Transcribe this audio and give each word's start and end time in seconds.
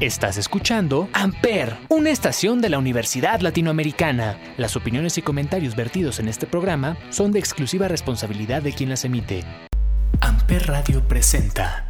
Estás 0.00 0.38
escuchando 0.38 1.08
Amper, 1.12 1.76
una 1.90 2.08
estación 2.08 2.62
de 2.62 2.70
la 2.70 2.78
Universidad 2.78 3.40
Latinoamericana. 3.40 4.38
Las 4.56 4.74
opiniones 4.74 5.18
y 5.18 5.22
comentarios 5.22 5.76
vertidos 5.76 6.20
en 6.20 6.28
este 6.28 6.46
programa 6.46 6.96
son 7.10 7.32
de 7.32 7.38
exclusiva 7.38 7.86
responsabilidad 7.86 8.62
de 8.62 8.72
quien 8.72 8.88
las 8.88 9.04
emite. 9.04 9.42
Amper 10.22 10.62
Radio 10.68 11.06
presenta. 11.06 11.84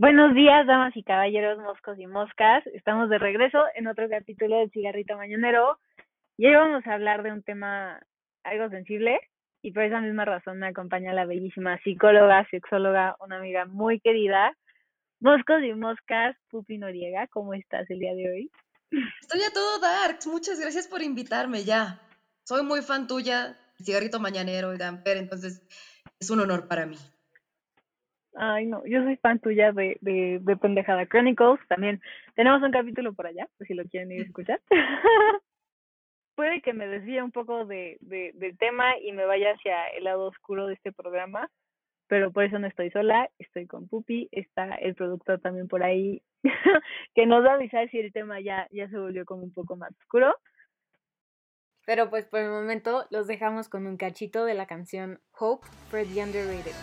Buenos 0.00 0.36
días, 0.36 0.68
damas 0.68 0.96
y 0.96 1.02
caballeros, 1.02 1.58
moscos 1.58 1.98
y 1.98 2.06
moscas. 2.06 2.64
Estamos 2.68 3.10
de 3.10 3.18
regreso 3.18 3.58
en 3.74 3.88
otro 3.88 4.08
capítulo 4.08 4.58
del 4.58 4.70
Cigarrito 4.70 5.16
Mañanero. 5.16 5.80
Y 6.38 6.46
hoy 6.46 6.54
vamos 6.54 6.86
a 6.86 6.94
hablar 6.94 7.24
de 7.24 7.32
un 7.32 7.42
tema 7.42 7.98
algo 8.44 8.70
sensible, 8.70 9.18
y 9.62 9.72
por 9.72 9.82
esa 9.82 10.00
misma 10.00 10.24
razón 10.24 10.60
me 10.60 10.68
acompaña 10.68 11.12
la 11.12 11.26
bellísima 11.26 11.76
psicóloga, 11.82 12.46
sexóloga, 12.52 13.16
una 13.18 13.38
amiga 13.38 13.64
muy 13.64 13.98
querida, 13.98 14.56
Moscos 15.22 15.62
y 15.62 15.72
Moscas, 15.74 16.36
Pupi 16.50 16.78
Noriega. 16.78 17.28
¿Cómo 17.28 17.54
estás 17.54 17.88
el 17.90 18.00
día 18.00 18.12
de 18.12 18.28
hoy? 18.28 18.50
Estoy 19.20 19.40
a 19.42 19.52
todo 19.52 19.78
Darks, 19.78 20.26
muchas 20.26 20.58
gracias 20.58 20.88
por 20.88 21.00
invitarme 21.00 21.62
ya. 21.62 22.00
Soy 22.44 22.64
muy 22.64 22.82
fan 22.82 23.06
tuya, 23.06 23.56
Cigarrito 23.80 24.18
Mañanero 24.18 24.74
y 24.74 24.78
Damper, 24.78 25.16
entonces 25.16 25.62
es 26.18 26.28
un 26.28 26.40
honor 26.40 26.66
para 26.66 26.86
mí. 26.86 26.96
Ay, 28.34 28.66
no, 28.66 28.84
yo 28.84 29.04
soy 29.04 29.16
fan 29.16 29.38
tuya 29.38 29.70
de, 29.70 29.96
de, 30.00 30.40
de 30.42 30.56
Pendejada 30.56 31.06
Chronicles. 31.06 31.60
También 31.68 32.02
tenemos 32.34 32.60
un 32.60 32.72
capítulo 32.72 33.12
por 33.12 33.28
allá, 33.28 33.46
por 33.56 33.66
si 33.68 33.74
lo 33.74 33.84
quieren 33.84 34.10
ir 34.10 34.22
a 34.22 34.24
escuchar. 34.24 34.60
puede 36.34 36.62
que 36.62 36.72
me 36.72 36.88
desvíe 36.88 37.22
un 37.22 37.30
poco 37.30 37.64
de, 37.64 37.96
de, 38.00 38.32
del 38.34 38.58
tema 38.58 38.98
y 38.98 39.12
me 39.12 39.24
vaya 39.24 39.52
hacia 39.52 39.86
el 39.88 40.02
lado 40.02 40.26
oscuro 40.26 40.66
de 40.66 40.74
este 40.74 40.90
programa, 40.90 41.48
pero 42.12 42.30
por 42.30 42.44
eso 42.44 42.58
no 42.58 42.66
estoy 42.66 42.90
sola, 42.90 43.30
estoy 43.38 43.66
con 43.66 43.88
Pupi, 43.88 44.28
está 44.32 44.74
el 44.74 44.94
productor 44.94 45.40
también 45.40 45.66
por 45.66 45.82
ahí, 45.82 46.22
que 47.14 47.24
nos 47.24 47.42
va 47.42 47.52
a 47.52 47.54
avisar 47.54 47.88
si 47.88 48.00
el 48.00 48.12
tema 48.12 48.38
ya, 48.38 48.68
ya 48.70 48.86
se 48.90 48.98
volvió 48.98 49.24
como 49.24 49.44
un 49.44 49.52
poco 49.54 49.76
más 49.76 49.92
oscuro. 49.98 50.36
Pero 51.86 52.10
pues 52.10 52.26
por 52.26 52.40
el 52.40 52.50
momento 52.50 53.06
los 53.08 53.26
dejamos 53.26 53.70
con 53.70 53.86
un 53.86 53.96
cachito 53.96 54.44
de 54.44 54.52
la 54.52 54.66
canción 54.66 55.22
Hope 55.38 55.66
for 55.88 56.04
the 56.04 56.22
Underrated 56.22 56.74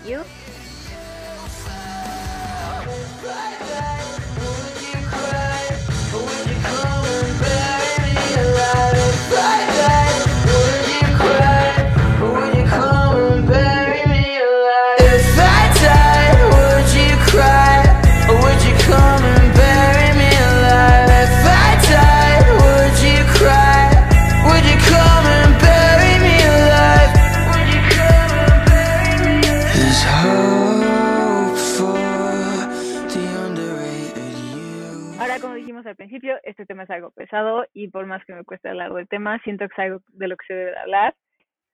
You. 36.08 36.36
este 36.44 36.66
tema 36.66 36.83
es 36.83 36.89
algo 36.89 37.11
pesado 37.11 37.66
y 37.73 37.89
por 37.89 38.05
más 38.05 38.23
que 38.25 38.33
me 38.33 38.44
cueste 38.44 38.69
hablar 38.69 38.94
del 38.94 39.08
tema, 39.08 39.39
siento 39.44 39.67
que 39.67 39.73
es 39.73 39.80
algo 39.80 40.02
de 40.09 40.28
lo 40.28 40.38
que 40.38 40.45
se 40.47 40.53
debe 40.53 40.78
hablar 40.78 41.16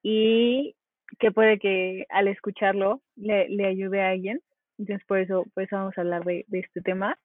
y 0.01 0.75
que 1.19 1.31
puede 1.31 1.59
que 1.59 2.05
al 2.09 2.27
escucharlo 2.27 3.01
le, 3.15 3.47
le 3.49 3.67
ayude 3.67 4.01
a 4.01 4.09
alguien. 4.09 4.41
Entonces 4.77 5.05
por 5.07 5.19
eso, 5.19 5.45
por 5.53 5.63
eso 5.63 5.75
vamos 5.75 5.97
a 5.97 6.01
hablar 6.01 6.23
de, 6.23 6.45
de 6.47 6.59
este 6.59 6.81
tema. 6.81 7.17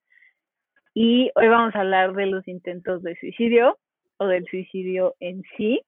Y 0.93 1.31
hoy 1.35 1.49
vamos 1.49 1.75
a 1.75 1.81
hablar 1.81 2.15
de 2.15 2.27
los 2.27 2.47
intentos 2.47 3.03
de 3.03 3.17
suicidio 3.17 3.79
o 4.19 4.27
del 4.27 4.47
suicidio 4.47 5.15
en 5.21 5.43
sí. 5.57 5.81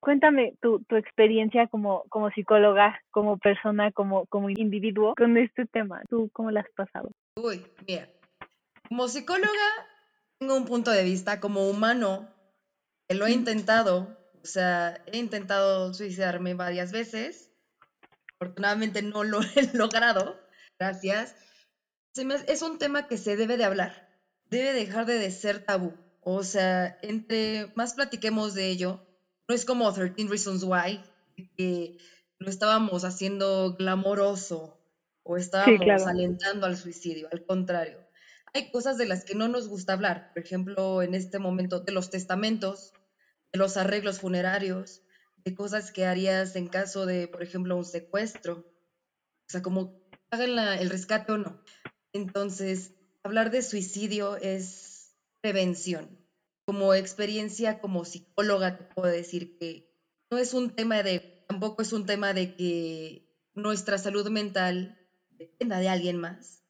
Cuéntame 0.00 0.54
tu, 0.60 0.82
tu 0.84 0.96
experiencia 0.96 1.66
como, 1.66 2.04
como 2.08 2.30
psicóloga, 2.30 3.00
como 3.10 3.36
persona, 3.38 3.92
como, 3.92 4.26
como 4.26 4.48
individuo 4.48 5.14
con 5.16 5.36
este 5.36 5.66
tema. 5.66 6.02
¿Tú 6.08 6.30
cómo 6.32 6.50
la 6.50 6.60
has 6.60 6.70
pasado? 6.74 7.10
Uy, 7.36 7.62
mira, 7.86 8.08
como 8.88 9.06
psicóloga 9.08 9.91
tengo 10.42 10.56
un 10.56 10.64
punto 10.64 10.90
de 10.90 11.04
vista 11.04 11.38
como 11.38 11.70
humano, 11.70 12.28
que 13.08 13.14
lo 13.14 13.26
he 13.26 13.30
intentado, 13.30 14.18
o 14.42 14.44
sea, 14.44 15.00
he 15.06 15.18
intentado 15.18 15.94
suicidarme 15.94 16.54
varias 16.54 16.90
veces, 16.90 17.52
afortunadamente 18.34 19.02
no 19.02 19.22
lo 19.22 19.40
he 19.54 19.70
logrado, 19.72 20.36
gracias. 20.80 21.36
es 22.48 22.62
un 22.62 22.78
tema 22.78 23.06
que 23.06 23.18
se 23.18 23.36
debe 23.36 23.56
de 23.56 23.62
hablar, 23.62 24.08
debe 24.50 24.72
dejar 24.72 25.06
de 25.06 25.30
ser 25.30 25.64
tabú, 25.64 25.92
o 26.22 26.42
sea, 26.42 26.98
entre 27.02 27.70
más 27.76 27.94
platiquemos 27.94 28.52
de 28.54 28.66
ello, 28.66 29.00
no 29.46 29.54
es 29.54 29.64
como 29.64 29.92
13 29.92 30.26
Reasons 30.28 30.64
Why, 30.64 31.00
que 31.56 31.98
lo 32.38 32.50
estábamos 32.50 33.04
haciendo 33.04 33.76
glamoroso 33.76 34.76
o 35.22 35.36
estábamos 35.36 36.04
alentando 36.04 36.66
al 36.66 36.76
suicidio, 36.76 37.28
al 37.30 37.46
contrario 37.46 38.02
hay 38.54 38.70
cosas 38.70 38.98
de 38.98 39.06
las 39.06 39.24
que 39.24 39.34
no 39.34 39.48
nos 39.48 39.68
gusta 39.68 39.94
hablar, 39.94 40.30
por 40.34 40.42
ejemplo, 40.42 41.02
en 41.02 41.14
este 41.14 41.38
momento, 41.38 41.80
de 41.80 41.92
los 41.92 42.10
testamentos, 42.10 42.92
de 43.52 43.58
los 43.58 43.76
arreglos 43.76 44.20
funerarios, 44.20 45.02
de 45.44 45.54
cosas 45.54 45.90
que 45.90 46.04
harías 46.04 46.54
en 46.56 46.68
caso 46.68 47.06
de, 47.06 47.28
por 47.28 47.42
ejemplo, 47.42 47.76
un 47.76 47.84
secuestro. 47.84 48.58
O 48.58 49.48
sea, 49.48 49.62
como 49.62 50.02
hagan 50.30 50.58
el 50.78 50.90
rescate 50.90 51.32
o 51.32 51.38
no. 51.38 51.62
Entonces, 52.12 52.92
hablar 53.22 53.50
de 53.50 53.62
suicidio 53.62 54.36
es 54.36 55.16
prevención. 55.40 56.18
Como 56.66 56.94
experiencia, 56.94 57.80
como 57.80 58.04
psicóloga, 58.04 58.76
te 58.76 58.84
puedo 58.84 59.10
decir 59.10 59.58
que 59.58 59.90
no 60.30 60.38
es 60.38 60.54
un 60.54 60.70
tema 60.70 61.02
de, 61.02 61.44
tampoco 61.48 61.82
es 61.82 61.92
un 61.92 62.06
tema 62.06 62.34
de 62.34 62.54
que 62.54 63.26
nuestra 63.54 63.98
salud 63.98 64.28
mental 64.30 64.98
dependa 65.30 65.78
de 65.78 65.88
alguien 65.88 66.18
más 66.18 66.61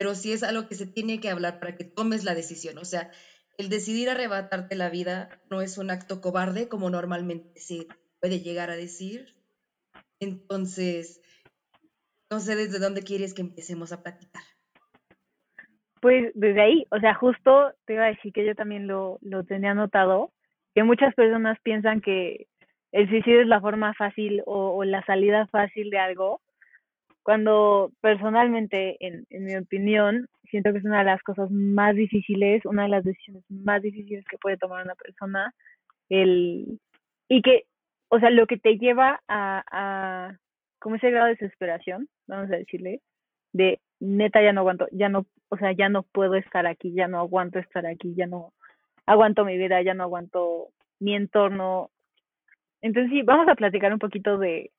pero 0.00 0.14
sí 0.14 0.32
es 0.32 0.42
algo 0.42 0.66
que 0.66 0.76
se 0.76 0.86
tiene 0.86 1.20
que 1.20 1.28
hablar 1.28 1.60
para 1.60 1.76
que 1.76 1.84
tomes 1.84 2.24
la 2.24 2.34
decisión. 2.34 2.78
O 2.78 2.86
sea, 2.86 3.10
el 3.58 3.68
decidir 3.68 4.08
arrebatarte 4.08 4.74
la 4.74 4.88
vida 4.88 5.28
no 5.50 5.60
es 5.60 5.76
un 5.76 5.90
acto 5.90 6.22
cobarde 6.22 6.70
como 6.70 6.88
normalmente 6.88 7.60
se 7.60 7.86
puede 8.18 8.40
llegar 8.40 8.70
a 8.70 8.76
decir. 8.76 9.26
Entonces, 10.18 11.20
no 12.30 12.40
sé 12.40 12.56
desde 12.56 12.78
dónde 12.78 13.02
quieres 13.02 13.34
que 13.34 13.42
empecemos 13.42 13.92
a 13.92 14.02
platicar. 14.02 14.42
Pues 16.00 16.32
desde 16.32 16.62
ahí, 16.62 16.86
o 16.90 16.98
sea, 16.98 17.12
justo 17.12 17.74
te 17.84 17.92
iba 17.92 18.04
a 18.04 18.14
decir 18.14 18.32
que 18.32 18.46
yo 18.46 18.54
también 18.54 18.86
lo, 18.86 19.18
lo 19.20 19.44
tenía 19.44 19.74
notado, 19.74 20.32
que 20.74 20.82
muchas 20.82 21.14
personas 21.14 21.58
piensan 21.62 22.00
que 22.00 22.46
el 22.92 23.06
suicidio 23.10 23.42
es 23.42 23.48
la 23.48 23.60
forma 23.60 23.92
fácil 23.92 24.42
o, 24.46 24.78
o 24.78 24.84
la 24.84 25.04
salida 25.04 25.46
fácil 25.48 25.90
de 25.90 25.98
algo, 25.98 26.40
cuando 27.22 27.92
personalmente, 28.00 28.96
en, 29.00 29.26
en 29.30 29.44
mi 29.44 29.56
opinión, 29.56 30.26
siento 30.50 30.72
que 30.72 30.78
es 30.78 30.84
una 30.84 31.00
de 31.00 31.04
las 31.04 31.22
cosas 31.22 31.50
más 31.50 31.94
difíciles, 31.94 32.64
una 32.64 32.84
de 32.84 32.88
las 32.88 33.04
decisiones 33.04 33.44
más 33.48 33.82
difíciles 33.82 34.24
que 34.28 34.38
puede 34.38 34.56
tomar 34.56 34.84
una 34.84 34.94
persona, 34.94 35.54
el, 36.08 36.80
y 37.28 37.42
que, 37.42 37.64
o 38.08 38.18
sea, 38.18 38.30
lo 38.30 38.46
que 38.46 38.58
te 38.58 38.76
lleva 38.78 39.20
a, 39.28 39.62
a 39.70 40.36
como 40.80 40.96
ese 40.96 41.10
grado 41.10 41.26
de 41.26 41.32
desesperación, 41.32 42.08
vamos 42.26 42.50
a 42.50 42.56
decirle, 42.56 43.00
de 43.52 43.80
neta 44.00 44.42
ya 44.42 44.52
no 44.52 44.60
aguanto, 44.60 44.86
ya 44.92 45.08
no, 45.08 45.26
o 45.48 45.56
sea, 45.56 45.72
ya 45.72 45.88
no 45.88 46.02
puedo 46.02 46.34
estar 46.34 46.66
aquí, 46.66 46.92
ya 46.94 47.06
no 47.06 47.18
aguanto 47.18 47.58
estar 47.58 47.86
aquí, 47.86 48.14
ya 48.16 48.26
no 48.26 48.52
aguanto 49.06 49.44
mi 49.44 49.58
vida, 49.58 49.82
ya 49.82 49.94
no 49.94 50.04
aguanto 50.04 50.68
mi 51.00 51.14
entorno. 51.14 51.90
Entonces 52.80 53.10
sí, 53.12 53.22
vamos 53.22 53.48
a 53.48 53.54
platicar 53.54 53.92
un 53.92 53.98
poquito 53.98 54.38
de, 54.38 54.70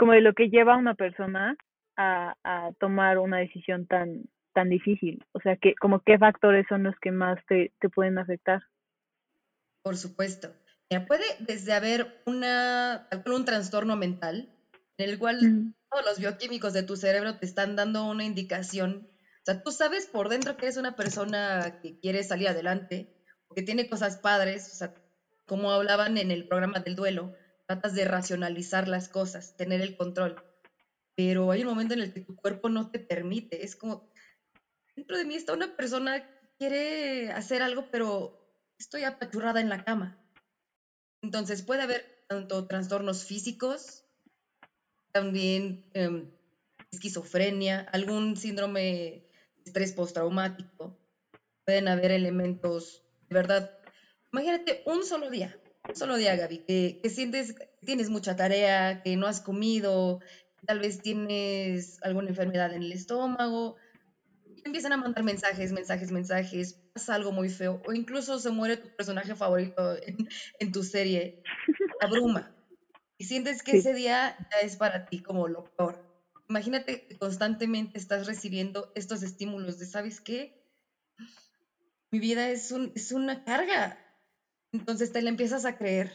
como 0.00 0.12
de 0.12 0.22
lo 0.22 0.32
que 0.32 0.48
lleva 0.48 0.74
a 0.74 0.78
una 0.78 0.94
persona 0.94 1.58
a, 1.98 2.34
a 2.42 2.72
tomar 2.80 3.18
una 3.18 3.36
decisión 3.36 3.86
tan, 3.86 4.24
tan 4.54 4.70
difícil. 4.70 5.22
O 5.32 5.40
sea, 5.40 5.58
que, 5.58 5.74
como 5.74 6.00
qué 6.00 6.16
factores 6.16 6.64
son 6.70 6.84
los 6.84 6.94
que 7.02 7.10
más 7.10 7.38
te, 7.46 7.74
te 7.78 7.90
pueden 7.90 8.16
afectar. 8.16 8.62
Por 9.82 9.98
supuesto. 9.98 10.54
puede 11.06 11.24
desde 11.40 11.74
haber 11.74 12.22
una, 12.24 13.08
un 13.26 13.44
trastorno 13.44 13.94
mental 13.96 14.48
en 14.96 15.10
el 15.10 15.18
cual 15.18 15.74
todos 15.90 16.06
los 16.06 16.18
bioquímicos 16.18 16.72
de 16.72 16.82
tu 16.82 16.96
cerebro 16.96 17.36
te 17.36 17.44
están 17.44 17.76
dando 17.76 18.06
una 18.06 18.24
indicación. 18.24 19.06
O 19.06 19.44
sea, 19.44 19.62
tú 19.62 19.70
sabes 19.70 20.06
por 20.06 20.30
dentro 20.30 20.56
que 20.56 20.64
eres 20.64 20.78
una 20.78 20.96
persona 20.96 21.78
que 21.82 22.00
quiere 22.00 22.24
salir 22.24 22.48
adelante, 22.48 23.14
que 23.54 23.62
tiene 23.62 23.90
cosas 23.90 24.16
padres, 24.16 24.66
o 24.72 24.76
sea, 24.76 24.94
como 25.44 25.72
hablaban 25.72 26.16
en 26.16 26.30
el 26.30 26.48
programa 26.48 26.80
del 26.80 26.96
duelo, 26.96 27.34
tratas 27.70 27.94
de 27.94 28.04
racionalizar 28.04 28.88
las 28.88 29.08
cosas, 29.08 29.54
tener 29.54 29.80
el 29.80 29.94
control, 29.94 30.34
pero 31.16 31.52
hay 31.52 31.60
un 31.60 31.68
momento 31.68 31.94
en 31.94 32.00
el 32.00 32.12
que 32.12 32.20
tu 32.20 32.34
cuerpo 32.34 32.68
no 32.68 32.90
te 32.90 32.98
permite, 32.98 33.64
es 33.64 33.76
como, 33.76 34.02
dentro 34.96 35.16
de 35.16 35.24
mí 35.24 35.36
está 35.36 35.52
una 35.52 35.76
persona 35.76 36.18
que 36.18 36.48
quiere 36.58 37.30
hacer 37.30 37.62
algo, 37.62 37.88
pero 37.92 38.36
estoy 38.76 39.04
apachurrada 39.04 39.60
en 39.60 39.68
la 39.68 39.84
cama. 39.84 40.18
Entonces 41.22 41.62
puede 41.62 41.82
haber 41.82 42.04
tanto 42.28 42.66
trastornos 42.66 43.24
físicos, 43.24 44.04
también 45.12 45.80
em, 45.94 46.28
esquizofrenia, 46.90 47.86
algún 47.92 48.36
síndrome 48.36 48.80
de 48.80 49.62
estrés 49.64 49.92
postraumático, 49.92 50.98
pueden 51.64 51.86
haber 51.86 52.10
elementos, 52.10 53.04
de 53.28 53.34
verdad. 53.36 53.70
Imagínate 54.32 54.82
un 54.86 55.04
solo 55.04 55.30
día, 55.30 55.56
solo 55.94 56.16
día, 56.16 56.36
Gaby, 56.36 56.62
que, 56.66 56.98
que 57.02 57.10
sientes 57.10 57.54
que 57.54 57.66
tienes 57.84 58.10
mucha 58.10 58.36
tarea, 58.36 59.00
que 59.02 59.16
no 59.16 59.26
has 59.26 59.40
comido, 59.40 60.18
tal 60.66 60.80
vez 60.80 60.98
tienes 60.98 61.96
alguna 62.02 62.28
enfermedad 62.28 62.72
en 62.72 62.82
el 62.82 62.92
estómago, 62.92 63.76
y 64.44 64.62
empiezan 64.64 64.92
a 64.92 64.96
mandar 64.96 65.24
mensajes, 65.24 65.72
mensajes, 65.72 66.10
mensajes, 66.10 66.76
pasa 66.92 67.14
algo 67.14 67.32
muy 67.32 67.48
feo, 67.48 67.80
o 67.86 67.92
incluso 67.92 68.38
se 68.38 68.50
muere 68.50 68.76
tu 68.76 68.88
personaje 68.96 69.34
favorito 69.34 69.96
en, 70.58 70.72
tu 70.72 70.82
serie, 70.82 71.34
abruma, 72.00 72.52
y 73.18 73.24
sientes 73.24 73.62
que 73.62 73.72
ese 73.72 73.94
día 73.94 74.34
ya 74.52 74.60
es 74.60 74.76
para 74.76 75.04
ti 75.04 75.18
como 75.20 75.48
lo 75.48 75.64
peor. 75.76 76.00
Imagínate 76.48 77.04
que 77.08 77.16
constantemente 77.16 77.98
estás 77.98 78.26
recibiendo 78.26 78.90
estos 78.94 79.22
estímulos 79.22 79.78
de, 79.78 79.86
¿sabes 79.86 80.20
qué? 80.20 80.52
Mi 82.10 82.18
vida 82.18 82.48
es, 82.50 82.72
un, 82.72 82.90
es 82.96 83.12
una 83.12 83.40
carga. 83.44 83.96
Entonces 84.72 85.12
te 85.12 85.22
la 85.22 85.30
empiezas 85.30 85.64
a 85.64 85.76
creer, 85.76 86.10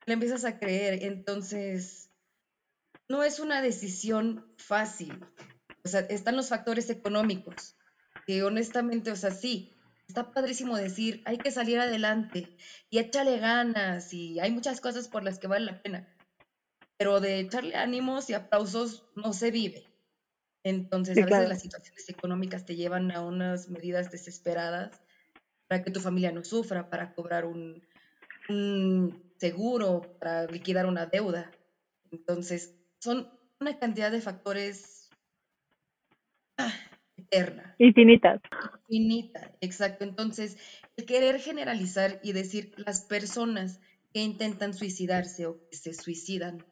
te 0.00 0.06
la 0.06 0.14
empiezas 0.14 0.44
a 0.44 0.58
creer. 0.58 1.02
Entonces, 1.04 2.10
no 3.08 3.22
es 3.22 3.40
una 3.40 3.62
decisión 3.62 4.52
fácil. 4.58 5.24
O 5.84 5.88
sea, 5.88 6.00
están 6.00 6.36
los 6.36 6.48
factores 6.48 6.90
económicos, 6.90 7.76
que 8.26 8.42
honestamente, 8.42 9.10
o 9.12 9.16
sea, 9.16 9.30
sí, 9.30 9.76
está 10.08 10.32
padrísimo 10.32 10.76
decir, 10.76 11.22
hay 11.24 11.38
que 11.38 11.50
salir 11.50 11.78
adelante 11.78 12.56
y 12.90 12.98
échale 12.98 13.38
ganas 13.38 14.12
y 14.12 14.40
hay 14.40 14.50
muchas 14.50 14.80
cosas 14.80 15.08
por 15.08 15.22
las 15.22 15.38
que 15.38 15.46
vale 15.46 15.66
la 15.66 15.82
pena, 15.82 16.08
pero 16.96 17.20
de 17.20 17.40
echarle 17.40 17.76
ánimos 17.76 18.28
y 18.30 18.34
aplausos 18.34 19.06
no 19.14 19.32
se 19.32 19.50
vive. 19.50 19.86
Entonces, 20.64 21.16
a 21.18 21.24
veces 21.24 21.48
las 21.48 21.62
situaciones 21.62 22.08
económicas 22.08 22.66
te 22.66 22.74
llevan 22.74 23.12
a 23.12 23.20
unas 23.24 23.68
medidas 23.68 24.10
desesperadas 24.10 25.00
para 25.68 25.82
que 25.82 25.90
tu 25.90 26.00
familia 26.00 26.32
no 26.32 26.44
sufra, 26.44 26.88
para 26.90 27.14
cobrar 27.14 27.44
un, 27.44 27.82
un 28.48 29.32
seguro, 29.38 30.02
para 30.20 30.46
liquidar 30.46 30.86
una 30.86 31.06
deuda. 31.06 31.50
Entonces, 32.10 32.74
son 33.00 33.30
una 33.60 33.78
cantidad 33.78 34.10
de 34.10 34.20
factores 34.20 35.10
ah, 36.58 36.72
eterna. 37.16 37.74
Infinitas. 37.78 38.40
Infinita, 38.88 39.52
exacto. 39.60 40.04
Entonces, 40.04 40.56
el 40.96 41.06
querer 41.06 41.40
generalizar 41.40 42.20
y 42.22 42.32
decir 42.32 42.74
las 42.76 43.02
personas 43.02 43.80
que 44.12 44.22
intentan 44.22 44.74
suicidarse 44.74 45.46
o 45.46 45.68
que 45.68 45.76
se 45.76 45.92
suicidan 45.94 46.64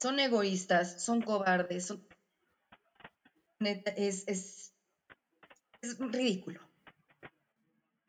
son 0.00 0.20
egoístas, 0.20 1.02
son 1.02 1.22
cobardes, 1.22 1.86
son... 1.86 2.06
es, 3.60 4.24
es, 4.26 4.74
es 5.82 5.98
ridículo. 5.98 6.65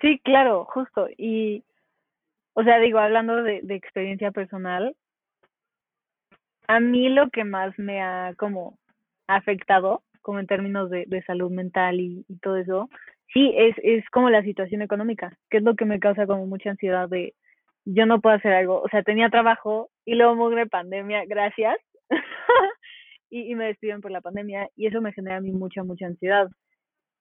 Sí, 0.01 0.19
claro, 0.23 0.65
justo. 0.65 1.07
Y, 1.17 1.63
o 2.53 2.63
sea, 2.63 2.79
digo, 2.79 2.99
hablando 2.99 3.43
de, 3.43 3.61
de 3.63 3.75
experiencia 3.75 4.31
personal, 4.31 4.95
a 6.67 6.79
mí 6.79 7.09
lo 7.09 7.29
que 7.29 7.43
más 7.43 7.77
me 7.79 8.01
ha 8.01 8.33
como 8.37 8.77
afectado, 9.27 10.03
como 10.21 10.39
en 10.39 10.47
términos 10.47 10.89
de, 10.89 11.05
de 11.07 11.23
salud 11.23 11.51
mental 11.51 11.99
y, 11.99 12.25
y 12.27 12.37
todo 12.39 12.57
eso, 12.57 12.89
sí, 13.33 13.53
es, 13.55 13.75
es 13.83 14.07
como 14.09 14.29
la 14.29 14.43
situación 14.43 14.81
económica, 14.81 15.37
que 15.49 15.57
es 15.57 15.63
lo 15.63 15.75
que 15.75 15.85
me 15.85 15.99
causa 15.99 16.27
como 16.27 16.45
mucha 16.45 16.69
ansiedad 16.71 17.09
de 17.09 17.33
yo 17.85 18.05
no 18.05 18.19
puedo 18.19 18.35
hacer 18.35 18.51
algo, 18.53 18.81
o 18.81 18.89
sea, 18.89 19.01
tenía 19.03 19.29
trabajo 19.29 19.89
y 20.05 20.15
luego 20.15 20.35
mugre 20.35 20.67
pandemia, 20.67 21.23
gracias, 21.25 21.77
y, 23.29 23.51
y 23.51 23.55
me 23.55 23.67
despiden 23.67 24.01
por 24.01 24.11
la 24.11 24.21
pandemia 24.21 24.69
y 24.75 24.87
eso 24.87 25.01
me 25.01 25.13
genera 25.13 25.37
a 25.37 25.41
mí 25.41 25.51
mucha, 25.51 25.83
mucha 25.83 26.05
ansiedad. 26.05 26.49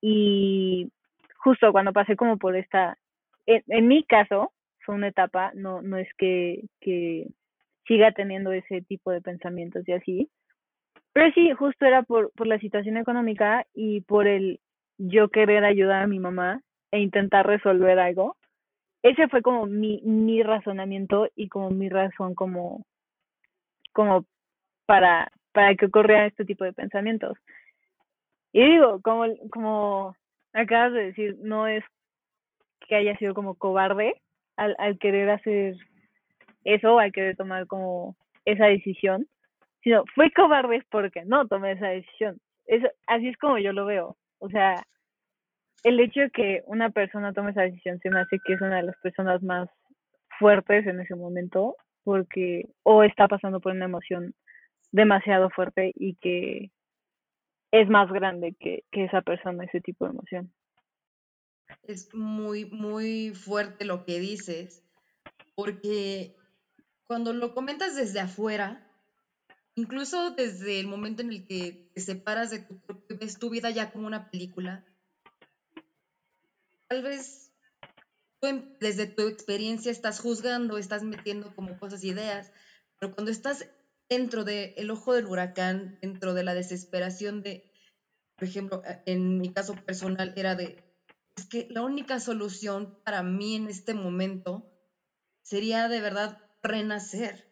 Y 0.01 0.91
justo 1.47 1.71
cuando 1.71 1.93
pasé 1.93 2.17
como 2.17 2.39
por 2.39 2.57
esta, 2.57 2.99
en, 3.47 3.87
mi 3.87 4.03
caso, 4.03 4.53
fue 4.81 4.97
una 4.97 5.07
etapa, 5.07 5.53
no, 5.55 5.81
no 5.81 5.97
es 5.97 6.09
que, 6.19 6.65
que 6.81 7.29
siga 7.87 8.11
teniendo 8.11 8.51
ese 8.51 8.83
tipo 8.83 9.13
de 9.13 9.21
pensamientos 9.21 9.87
y 9.87 9.93
así. 9.93 10.31
Pero 11.13 11.33
sí, 11.35 11.53
justo 11.53 11.87
era 11.87 12.03
por, 12.03 12.33
por 12.33 12.49
la 12.49 12.59
situación 12.59 12.97
económica 12.97 13.65
y 13.75 14.01
por 14.01 14.27
el 14.27 14.59
yo 14.99 15.29
querer 15.29 15.65
ayudar 15.65 16.03
a 16.03 16.09
mi 16.09 16.19
mamá 16.19 16.63
e 16.91 16.99
intentar 16.99 17.47
resolver 17.47 17.97
algo. 18.01 18.37
Ese 19.05 19.29
fue 19.29 19.41
como 19.41 19.67
mi, 19.67 20.01
mi 20.03 20.43
razonamiento 20.43 21.29
y 21.37 21.49
como 21.49 21.71
mi 21.71 21.89
razón 21.89 22.35
como, 22.35 22.85
como 23.93 24.25
para, 24.85 25.31
para 25.53 25.77
que 25.77 25.87
ocurrieran 25.87 26.27
este 26.27 26.45
tipo 26.45 26.65
de 26.65 26.73
pensamientos. 26.73 27.39
Y 28.53 28.65
digo, 28.65 29.01
como, 29.01 29.27
como 29.53 30.17
acabas 30.57 30.93
de 30.93 31.07
decir, 31.07 31.37
no 31.41 31.67
es 31.67 31.85
que 32.89 32.97
haya 32.97 33.17
sido 33.19 33.35
como 33.35 33.55
cobarde 33.55 34.21
al, 34.57 34.99
querer 34.99 35.31
hacer 35.31 35.77
eso, 36.65 36.99
al 36.99 37.13
querer 37.13 37.37
tomar 37.37 37.67
como 37.67 38.17
esa 38.45 38.67
decisión, 38.67 39.27
sino 39.83 40.05
fue 40.15 40.31
cobarde 40.33 40.83
porque 40.91 41.25
no 41.25 41.47
tomé 41.47 41.73
esa 41.73 41.89
decisión. 41.89 42.39
Eso, 42.67 42.89
así 43.07 43.29
es 43.29 43.37
como 43.37 43.59
yo 43.59 43.73
lo 43.73 43.85
veo. 43.85 44.17
O 44.39 44.49
sea, 44.49 44.83
el 45.85 46.01
hecho 46.01 46.21
de 46.21 46.31
que 46.31 46.63
una 46.67 46.91
persona 46.91 47.33
tome 47.33 47.51
esa 47.51 47.63
decisión 47.63 47.99
se 48.01 48.11
me 48.11 48.21
hace 48.21 48.39
que 48.45 48.55
es 48.55 48.61
una 48.61 48.77
de 48.77 48.85
las 48.85 48.97
personas 48.99 49.43
más 49.43 49.69
fuertes 50.39 50.87
en 50.87 51.01
ese 51.01 51.15
momento 51.15 51.77
porque 52.03 52.69
o 52.83 53.03
está 53.03 53.29
pasando 53.29 53.61
por 53.61 53.73
una 53.73 53.87
emoción 53.87 54.35
demasiado 54.93 55.51
fuerte 55.51 55.93
y 55.95 56.15
que 56.17 56.71
es 57.81 57.89
más 57.89 58.11
grande 58.11 58.57
que, 58.59 58.85
que 58.91 59.05
esa 59.05 59.23
persona, 59.23 59.65
ese 59.65 59.81
tipo 59.81 60.05
de 60.05 60.13
emoción. 60.13 60.53
Es 61.83 62.15
muy, 62.15 62.65
muy 62.67 63.35
fuerte 63.35 63.85
lo 63.85 64.05
que 64.05 64.21
dices, 64.21 64.83
porque 65.55 66.37
cuando 67.07 67.33
lo 67.33 67.55
comentas 67.55 67.97
desde 67.97 68.21
afuera, 68.21 68.87
incluso 69.75 70.31
desde 70.31 70.81
el 70.81 70.87
momento 70.87 71.23
en 71.23 71.33
el 71.33 71.47
que 71.47 71.91
te 71.95 72.01
separas 72.01 72.51
de 72.51 72.61
tu, 72.61 72.81
ves 73.21 73.39
tu 73.39 73.51
vida 73.51 73.71
ya 73.71 73.91
como 73.93 74.07
una 74.07 74.31
película, 74.31 74.85
tal 76.89 77.03
vez 77.03 77.53
desde 78.81 79.07
tu 79.07 79.23
experiencia 79.27 79.91
estás 79.91 80.21
juzgando, 80.21 80.79
estás 80.79 81.03
metiendo 81.03 81.55
como 81.57 81.79
cosas, 81.79 82.05
ideas, 82.05 82.53
pero 82.99 83.13
cuando 83.13 83.31
estás 83.31 83.69
dentro 84.09 84.45
del 84.45 84.91
ojo 84.91 85.15
del 85.15 85.27
huracán, 85.27 85.99
dentro 86.01 86.35
de 86.35 86.45
la 86.45 86.55
desesperación 86.55 87.43
de, 87.43 87.73
por 88.37 88.49
ejemplo, 88.49 88.83
en 89.05 89.39
mi 89.39 89.53
caso 89.53 89.75
personal 89.75 90.33
era 90.37 90.55
de, 90.55 90.85
es 91.37 91.47
que 91.47 91.67
la 91.71 91.83
única 91.83 92.21
solución 92.21 92.99
para 93.05 93.23
mí 93.23 93.57
en 93.57 93.69
este 93.69 93.95
momento 93.95 94.65
sería 95.43 95.89
de 95.89 96.01
verdad 96.01 96.39
renacer. 96.63 97.47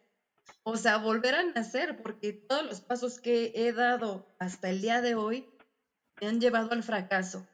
O 0.63 0.77
sea, 0.77 0.97
volver 0.97 1.35
a 1.35 1.43
nacer, 1.43 2.01
porque 2.01 2.33
todos 2.33 2.65
los 2.65 2.81
pasos 2.81 3.19
que 3.19 3.51
he 3.55 3.71
dado 3.71 4.35
hasta 4.39 4.69
el 4.69 4.81
día 4.81 5.01
de 5.01 5.15
hoy 5.15 5.47
me 6.19 6.27
han 6.27 6.39
llevado 6.39 6.71
al 6.71 6.83
fracaso. 6.83 7.45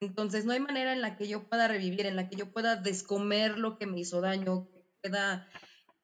Entonces, 0.00 0.44
no 0.44 0.52
hay 0.52 0.60
manera 0.60 0.92
en 0.92 1.00
la 1.00 1.16
que 1.16 1.28
yo 1.28 1.48
pueda 1.48 1.68
revivir, 1.68 2.06
en 2.06 2.16
la 2.16 2.28
que 2.28 2.36
yo 2.36 2.52
pueda 2.52 2.76
descomer 2.76 3.58
lo 3.58 3.78
que 3.78 3.86
me 3.86 4.00
hizo 4.00 4.20
daño, 4.20 4.68
pueda 5.02 5.48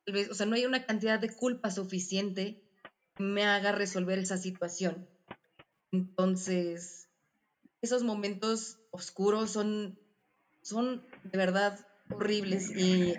o 0.06 0.34
sea, 0.34 0.46
no 0.46 0.54
hay 0.54 0.64
una 0.66 0.84
cantidad 0.84 1.18
de 1.18 1.30
culpa 1.30 1.70
suficiente 1.70 2.60
que 3.14 3.22
me 3.22 3.44
haga 3.44 3.72
resolver 3.72 4.18
esa 4.18 4.36
situación. 4.36 5.08
Entonces, 5.92 7.08
esos 7.80 8.02
momentos 8.02 8.78
oscuros 8.90 9.50
son, 9.50 9.98
son 10.62 11.06
de 11.22 11.38
verdad 11.38 11.86
horribles 12.10 12.70
y 12.76 13.14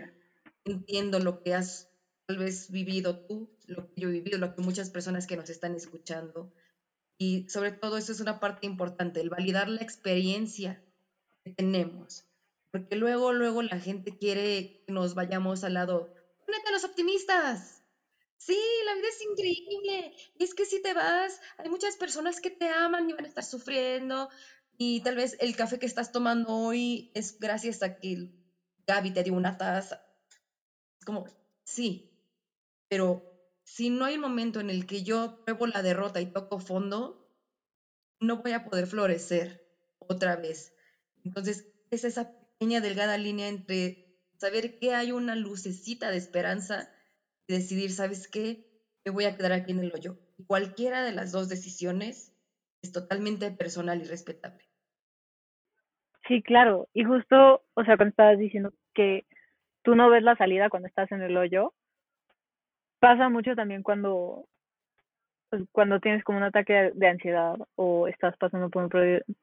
entiendo 0.66 1.20
lo 1.20 1.42
que 1.42 1.54
has 1.54 1.90
tal 2.26 2.38
vez 2.38 2.72
vivido 2.72 3.20
tú, 3.20 3.50
lo 3.68 3.88
que 3.88 4.02
yo 4.02 4.10
he 4.10 4.14
vivido, 4.14 4.38
lo 4.38 4.56
que 4.56 4.62
muchas 4.62 4.90
personas 4.90 5.28
que 5.28 5.38
nos 5.38 5.50
están 5.50 5.76
escuchando. 5.76 6.52
Y 7.18 7.48
sobre 7.50 7.72
todo 7.72 7.98
eso 7.98 8.12
es 8.12 8.20
una 8.20 8.40
parte 8.40 8.66
importante, 8.66 9.22
el 9.22 9.30
validar 9.30 9.70
la 9.70 9.82
experiencia 9.82 10.84
que 11.44 11.52
tenemos. 11.52 12.26
Porque 12.72 12.96
luego, 12.96 13.32
luego 13.32 13.62
la 13.62 13.80
gente 13.80 14.18
quiere 14.18 14.82
que 14.86 14.92
nos 14.92 15.14
vayamos 15.14 15.64
al 15.64 15.76
lado 15.76 16.15
los 16.76 16.84
optimistas. 16.84 17.84
Sí, 18.38 18.58
la 18.86 18.96
vida 18.96 19.08
es 19.10 19.22
increíble. 19.22 20.12
Y 20.36 20.44
es 20.44 20.54
que 20.54 20.66
si 20.66 20.82
te 20.82 20.94
vas, 20.94 21.40
hay 21.58 21.70
muchas 21.70 21.98
personas 21.98 22.40
que 22.42 22.52
te 22.52 22.70
aman 22.70 23.10
y 23.10 23.14
van 23.14 23.26
a 23.26 23.28
estar 23.30 23.44
sufriendo. 23.44 24.30
Y 24.78 25.02
tal 25.02 25.16
vez 25.16 25.36
el 25.40 25.56
café 25.56 25.80
que 25.80 25.86
estás 25.88 26.12
tomando 26.12 26.50
hoy 26.50 27.10
es 27.14 27.36
gracias 27.40 27.82
a 27.82 27.90
que 27.90 28.30
Gaby 28.88 29.12
te 29.12 29.24
dio 29.24 29.34
una 29.34 29.58
taza. 29.58 30.02
Es 31.00 31.06
como, 31.06 31.26
sí, 31.66 32.06
pero 32.90 33.24
si 33.66 33.90
no 33.90 34.06
hay 34.06 34.18
momento 34.18 34.60
en 34.60 34.70
el 34.70 34.86
que 34.86 35.04
yo 35.04 35.36
pruebo 35.46 35.68
la 35.68 35.82
derrota 35.82 36.22
y 36.22 36.28
toco 36.28 36.60
fondo, 36.60 37.18
no 38.20 38.38
voy 38.38 38.52
a 38.54 38.64
poder 38.64 38.88
florecer 38.88 39.62
otra 40.00 40.36
vez. 40.36 40.74
Entonces, 41.24 41.66
es 41.92 42.04
esa 42.04 42.26
pequeña 42.60 42.82
delgada 42.82 43.18
línea 43.18 43.48
entre 43.48 44.05
saber 44.38 44.80
que 44.80 44.94
hay 44.94 45.12
una 45.12 45.36
lucecita 45.36 46.12
de 46.12 46.18
esperanza 46.18 46.90
y 47.48 47.54
decidir, 47.54 47.92
¿sabes 47.92 48.28
qué? 48.28 48.66
Me 49.06 49.12
voy 49.12 49.26
a 49.26 49.36
quedar 49.38 49.52
aquí 49.52 49.72
en 49.72 49.80
el 49.80 49.94
hoyo. 49.94 50.18
cualquiera 50.48 51.04
de 51.04 51.14
las 51.14 51.32
dos 51.32 51.48
decisiones 51.48 52.36
es 52.82 52.92
totalmente 52.92 53.52
personal 53.52 54.02
y 54.02 54.06
respetable. 54.06 54.64
Sí, 56.28 56.42
claro. 56.42 56.88
Y 56.94 57.04
justo, 57.04 57.64
o 57.74 57.84
sea, 57.84 57.98
cuando 57.98 58.10
estabas 58.10 58.38
diciendo 58.38 58.74
que 58.94 59.26
tú 59.84 59.96
no 59.96 60.10
ves 60.10 60.24
la 60.24 60.36
salida 60.36 60.70
cuando 60.70 60.88
estás 60.88 61.12
en 61.12 61.22
el 61.22 61.38
hoyo, 61.38 61.74
pasa 63.00 63.30
mucho 63.30 63.56
también 63.56 63.84
cuando 63.84 64.48
pues, 65.50 65.64
cuando 65.72 66.00
tienes 66.00 66.24
como 66.24 66.40
un 66.40 66.44
ataque 66.44 66.92
de 66.94 67.08
ansiedad 67.08 67.56
o 67.76 68.08
estás 68.08 68.36
pasando 68.38 68.70
por 68.70 68.84
un 68.84 68.90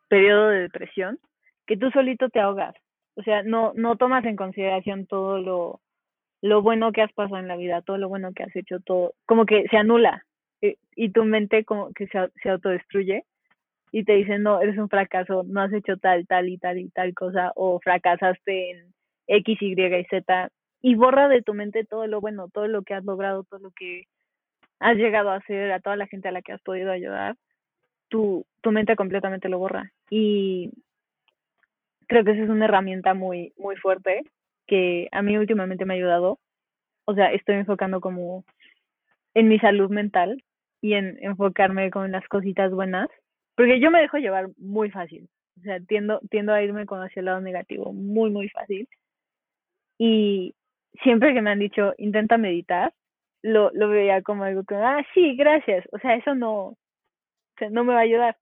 periodo 0.08 0.48
de 0.48 0.60
depresión, 0.62 1.18
que 1.66 1.76
tú 1.76 1.90
solito 1.90 2.28
te 2.28 2.40
ahogas. 2.40 2.74
O 3.14 3.22
sea, 3.22 3.42
no 3.42 3.72
no 3.74 3.96
tomas 3.96 4.24
en 4.24 4.36
consideración 4.36 5.06
todo 5.06 5.38
lo 5.38 5.80
lo 6.42 6.60
bueno 6.60 6.92
que 6.92 7.02
has 7.02 7.12
pasado 7.12 7.38
en 7.38 7.48
la 7.48 7.56
vida, 7.56 7.82
todo 7.82 7.98
lo 7.98 8.08
bueno 8.08 8.32
que 8.34 8.42
has 8.42 8.54
hecho, 8.56 8.80
todo, 8.80 9.14
como 9.26 9.46
que 9.46 9.66
se 9.68 9.76
anula 9.76 10.24
eh, 10.60 10.76
y 10.96 11.10
tu 11.10 11.24
mente 11.24 11.64
como 11.64 11.92
que 11.92 12.08
se, 12.08 12.18
se 12.42 12.50
autodestruye 12.50 13.24
y 13.92 14.04
te 14.04 14.14
dicen, 14.14 14.42
no, 14.42 14.60
eres 14.60 14.78
un 14.78 14.88
fracaso, 14.88 15.44
no 15.46 15.60
has 15.60 15.72
hecho 15.72 15.96
tal, 15.98 16.26
tal 16.26 16.48
y 16.48 16.58
tal 16.58 16.78
y 16.78 16.88
tal 16.90 17.14
cosa, 17.14 17.52
o 17.54 17.78
fracasaste 17.78 18.70
en 18.70 18.94
X, 19.28 19.58
Y 19.60 19.72
y 19.72 20.04
Z, 20.06 20.48
y 20.80 20.94
borra 20.96 21.28
de 21.28 21.42
tu 21.42 21.54
mente 21.54 21.84
todo 21.84 22.06
lo 22.06 22.20
bueno, 22.20 22.48
todo 22.48 22.66
lo 22.68 22.82
que 22.82 22.94
has 22.94 23.04
logrado, 23.04 23.44
todo 23.44 23.60
lo 23.60 23.70
que 23.70 24.04
has 24.80 24.96
llegado 24.96 25.30
a 25.30 25.36
hacer, 25.36 25.70
a 25.72 25.80
toda 25.80 25.96
la 25.96 26.06
gente 26.06 26.28
a 26.28 26.32
la 26.32 26.42
que 26.42 26.52
has 26.52 26.62
podido 26.62 26.90
ayudar, 26.90 27.36
tu, 28.08 28.46
tu 28.62 28.72
mente 28.72 28.96
completamente 28.96 29.48
lo 29.48 29.58
borra. 29.58 29.92
Y 30.10 30.72
creo 32.12 32.24
que 32.24 32.32
esa 32.32 32.42
es 32.42 32.50
una 32.50 32.66
herramienta 32.66 33.14
muy, 33.14 33.54
muy 33.56 33.74
fuerte 33.76 34.22
que 34.66 35.08
a 35.12 35.22
mí 35.22 35.38
últimamente 35.38 35.86
me 35.86 35.94
ha 35.94 35.96
ayudado. 35.96 36.38
O 37.06 37.14
sea, 37.14 37.32
estoy 37.32 37.56
enfocando 37.56 38.00
como 38.00 38.44
en 39.34 39.48
mi 39.48 39.58
salud 39.58 39.90
mental 39.90 40.44
y 40.82 40.92
en 40.92 41.18
enfocarme 41.22 41.90
con 41.90 42.12
las 42.12 42.26
cositas 42.28 42.70
buenas, 42.70 43.08
porque 43.56 43.80
yo 43.80 43.90
me 43.90 44.00
dejo 44.00 44.18
llevar 44.18 44.48
muy 44.58 44.90
fácil. 44.90 45.28
O 45.58 45.62
sea, 45.62 45.80
tiendo, 45.80 46.20
tiendo 46.30 46.52
a 46.52 46.62
irme 46.62 46.84
con 46.84 47.02
hacia 47.02 47.20
el 47.20 47.26
lado 47.26 47.40
negativo 47.40 47.92
muy, 47.94 48.30
muy 48.30 48.50
fácil. 48.50 48.86
Y 49.98 50.54
siempre 51.02 51.32
que 51.32 51.40
me 51.40 51.50
han 51.50 51.60
dicho, 51.60 51.94
intenta 51.96 52.36
meditar, 52.36 52.92
lo, 53.42 53.70
lo 53.72 53.88
veía 53.88 54.20
como 54.22 54.44
algo 54.44 54.64
que, 54.64 54.74
ah, 54.74 55.02
sí, 55.14 55.34
gracias. 55.34 55.86
O 55.92 55.98
sea, 55.98 56.14
eso 56.16 56.34
no, 56.34 56.76
no 57.70 57.84
me 57.84 57.94
va 57.94 58.00
a 58.00 58.02
ayudar. 58.02 58.36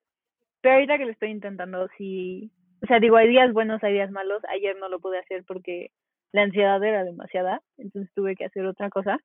Pero 0.61 0.75
ahorita 0.75 0.99
que 0.99 1.05
lo 1.05 1.12
estoy 1.12 1.31
intentando, 1.31 1.89
sí, 1.97 2.50
o 2.83 2.87
sea, 2.87 2.99
digo, 2.99 3.17
hay 3.17 3.29
días 3.29 3.53
buenos, 3.53 3.83
hay 3.83 3.95
días 3.95 4.11
malos. 4.11 4.43
Ayer 4.49 4.77
no 4.77 4.89
lo 4.89 5.01
pude 5.01 5.19
hacer 5.19 5.45
porque 5.47 5.91
la 6.33 6.43
ansiedad 6.43 6.83
era 6.83 7.05
demasiada, 7.05 7.61
entonces 7.77 8.11
tuve 8.15 8.37
que 8.37 8.45
hacer 8.45 8.65
otra 8.67 8.89
cosa. 8.91 9.19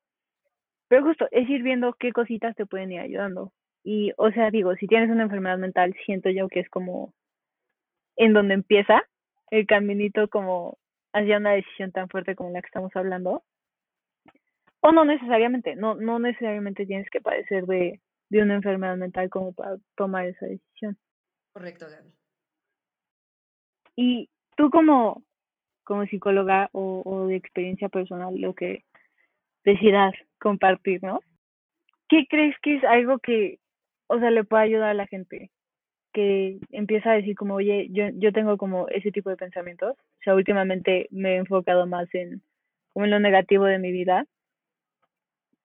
Pero 0.88 1.04
justo 1.04 1.28
es 1.32 1.50
ir 1.50 1.64
viendo 1.64 1.94
qué 1.94 2.12
cositas 2.12 2.56
te 2.56 2.66
pueden 2.66 2.92
ir 2.92 3.00
ayudando. 3.00 3.52
Y, 3.84 4.14
o 4.18 4.32
sea, 4.32 4.52
digo, 4.52 4.76
si 4.76 4.88
tienes 4.88 5.10
una 5.10 5.24
enfermedad 5.24 5.58
mental, 5.58 5.96
siento 6.06 6.30
yo 6.30 6.48
que 6.48 6.60
es 6.60 6.70
como 6.70 7.14
en 8.18 8.34
donde 8.34 8.56
empieza 8.56 9.04
el 9.52 9.68
caminito 9.68 10.28
como 10.30 10.78
hacia 11.14 11.38
una 11.38 11.52
decisión 11.54 11.92
tan 11.92 12.10
fuerte 12.10 12.36
como 12.36 12.52
la 12.52 12.62
que 12.62 12.68
estamos 12.68 12.92
hablando. 12.96 13.44
O 14.82 14.92
no 14.92 15.06
necesariamente, 15.06 15.76
no, 15.76 15.96
no 15.96 16.20
necesariamente 16.20 16.86
tienes 16.86 17.10
que 17.10 17.22
padecer 17.22 17.66
de, 17.66 18.02
de 18.30 18.42
una 18.42 18.56
enfermedad 18.56 18.98
mental 18.98 19.30
como 19.30 19.54
para 19.54 19.78
tomar 19.96 20.28
esa 20.28 20.46
decisión. 20.46 20.98
Correcto, 21.54 21.88
Gaby. 21.90 22.12
Y 23.96 24.30
tú 24.58 24.70
como, 24.70 25.24
como 25.84 26.06
psicóloga 26.06 26.70
o, 26.74 27.28
de 27.28 27.36
experiencia 27.36 27.90
personal, 27.90 28.36
lo 28.40 28.54
que 28.54 28.84
decidas 29.64 30.14
compartir, 30.40 31.04
¿no? 31.04 31.22
¿Qué 32.10 32.28
crees 32.30 32.56
que 32.62 32.76
es 32.78 32.84
algo 32.84 33.20
que, 33.20 33.60
o 34.08 34.20
sea, 34.20 34.32
le 34.32 34.44
puede 34.44 34.64
ayudar 34.64 34.90
a 34.90 34.94
la 34.94 35.08
gente? 35.08 35.52
Que 36.14 36.60
empieza 36.72 37.12
a 37.12 37.16
decir 37.16 37.36
como, 37.36 37.56
oye, 37.56 37.88
yo, 37.92 38.10
yo 38.14 38.32
tengo 38.32 38.58
como 38.58 38.88
ese 38.90 39.12
tipo 39.12 39.30
de 39.30 39.38
pensamientos. 39.38 39.96
O 39.98 40.24
sea, 40.24 40.36
últimamente 40.36 41.08
me 41.12 41.34
he 41.34 41.38
enfocado 41.38 41.88
más 41.88 42.14
en, 42.14 42.42
en 42.96 43.12
lo 43.12 43.20
negativo 43.20 43.66
de 43.66 43.80
mi 43.80 43.92
vida. 43.92 44.26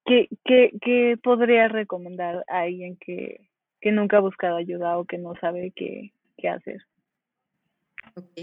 ¿Qué, 0.07 0.29
qué, 0.45 0.73
qué 0.81 1.19
podría 1.23 1.69
recomendar 1.69 2.45
a 2.49 2.61
alguien 2.63 2.97
que, 2.97 3.49
que 3.81 3.93
nunca 3.93 4.17
ha 4.17 4.21
buscado 4.21 4.57
ayuda 4.57 4.99
o 4.99 5.05
que 5.05 5.19
no 5.19 5.35
sabe 5.37 5.73
qué, 5.77 6.13
qué 6.37 6.49
hacer? 6.49 6.81
Ok. 8.17 8.37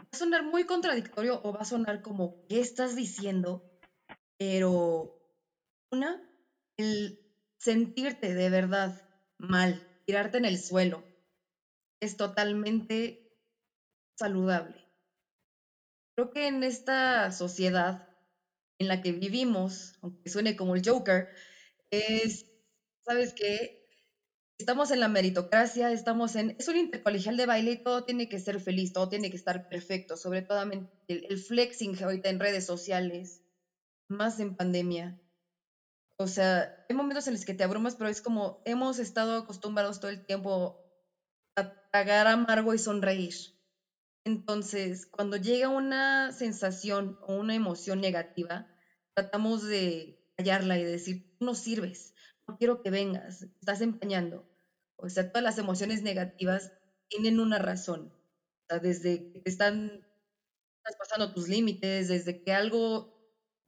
Va 0.00 0.04
a 0.12 0.16
sonar 0.16 0.42
muy 0.44 0.64
contradictorio 0.64 1.40
o 1.42 1.52
va 1.52 1.60
a 1.62 1.64
sonar 1.64 2.00
como, 2.02 2.36
¿qué 2.48 2.60
estás 2.60 2.94
diciendo? 2.96 3.62
Pero 4.38 5.10
una, 5.92 6.20
el 6.78 7.16
sentirte 7.58 8.34
de 8.34 8.50
verdad 8.50 8.92
mal, 9.38 9.82
tirarte 10.06 10.38
en 10.38 10.46
el 10.46 10.58
suelo, 10.58 11.04
es 12.00 12.16
totalmente 12.16 13.18
saludable. 14.18 14.84
Creo 16.16 16.30
que 16.30 16.46
en 16.46 16.62
esta 16.62 17.30
sociedad 17.32 18.06
en 18.78 18.88
la 18.88 19.00
que 19.00 19.12
vivimos, 19.12 19.94
aunque 20.02 20.30
suene 20.30 20.56
como 20.56 20.74
el 20.76 20.82
Joker, 20.84 21.28
es, 21.90 22.42
¿sabes 23.06 23.34
qué? 23.34 23.68
Estamos 24.58 24.90
en 24.92 25.00
la 25.00 25.08
meritocracia, 25.08 25.90
estamos 25.90 26.36
en, 26.36 26.54
es 26.58 26.68
un 26.68 26.76
intercolegial 26.76 27.36
de 27.36 27.46
baile 27.46 27.72
y 27.72 27.76
todo 27.76 28.02
tiene 28.02 28.28
que 28.28 28.38
ser 28.38 28.60
feliz, 28.60 28.92
todo 28.92 29.08
tiene 29.08 29.28
que 29.30 29.36
estar 29.36 29.66
perfecto, 29.68 30.16
sobre 30.16 30.42
todo 30.42 30.62
el, 30.62 30.86
el 31.08 31.38
flexing 31.38 32.00
ahorita 32.02 32.28
en 32.28 32.38
redes 32.38 32.64
sociales, 32.64 33.42
más 34.08 34.38
en 34.40 34.54
pandemia. 34.54 35.16
O 36.18 36.28
sea, 36.28 36.70
hay 36.88 36.96
momentos 36.96 37.26
en 37.26 37.34
los 37.34 37.44
que 37.44 37.54
te 37.54 37.64
abrumas, 37.64 37.96
pero 37.96 38.08
es 38.08 38.20
como 38.20 38.60
hemos 38.64 38.98
estado 39.00 39.36
acostumbrados 39.38 39.98
todo 39.98 40.10
el 40.12 40.22
tiempo 40.24 40.76
a 41.56 41.68
tragar 41.92 42.28
amargo 42.28 42.74
y 42.74 42.78
sonreír. 42.78 43.34
Entonces, 44.26 45.06
cuando 45.06 45.36
llega 45.36 45.68
una 45.68 46.32
sensación 46.32 47.16
o 47.20 47.34
una 47.36 47.54
emoción 47.54 48.00
negativa, 48.00 48.66
tratamos 49.14 49.62
de 49.62 50.16
callarla 50.38 50.78
y 50.78 50.84
decir, 50.84 51.22
no 51.40 51.54
sirves, 51.54 52.13
no 52.48 52.56
quiero 52.56 52.80
que 52.82 52.90
vengas, 52.90 53.42
estás 53.60 53.80
empañando. 53.80 54.46
O 54.98 55.08
sea, 55.08 55.24
todas 55.24 55.44
las 55.44 55.58
emociones 55.58 56.02
negativas 56.02 56.70
tienen 57.08 57.40
una 57.40 57.58
razón. 57.58 58.12
O 58.62 58.66
sea, 58.70 58.80
desde 58.80 59.24
que 59.32 59.40
te 59.40 59.50
están 59.50 60.02
pasando 60.98 61.30
tus 61.30 61.48
límites, 61.48 62.08
desde 62.08 62.36
que 62.44 62.52
algo 62.52 63.08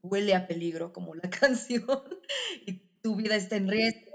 huele 0.02 0.35
a 0.35 0.47
peligro, 0.47 0.92
como 0.92 1.14
la 1.14 1.23
canción, 1.30 1.85
y 2.66 2.78
tu 3.02 3.16
vida 3.16 3.37
está 3.37 3.56
en 3.56 3.68
riesgo, 3.68 4.12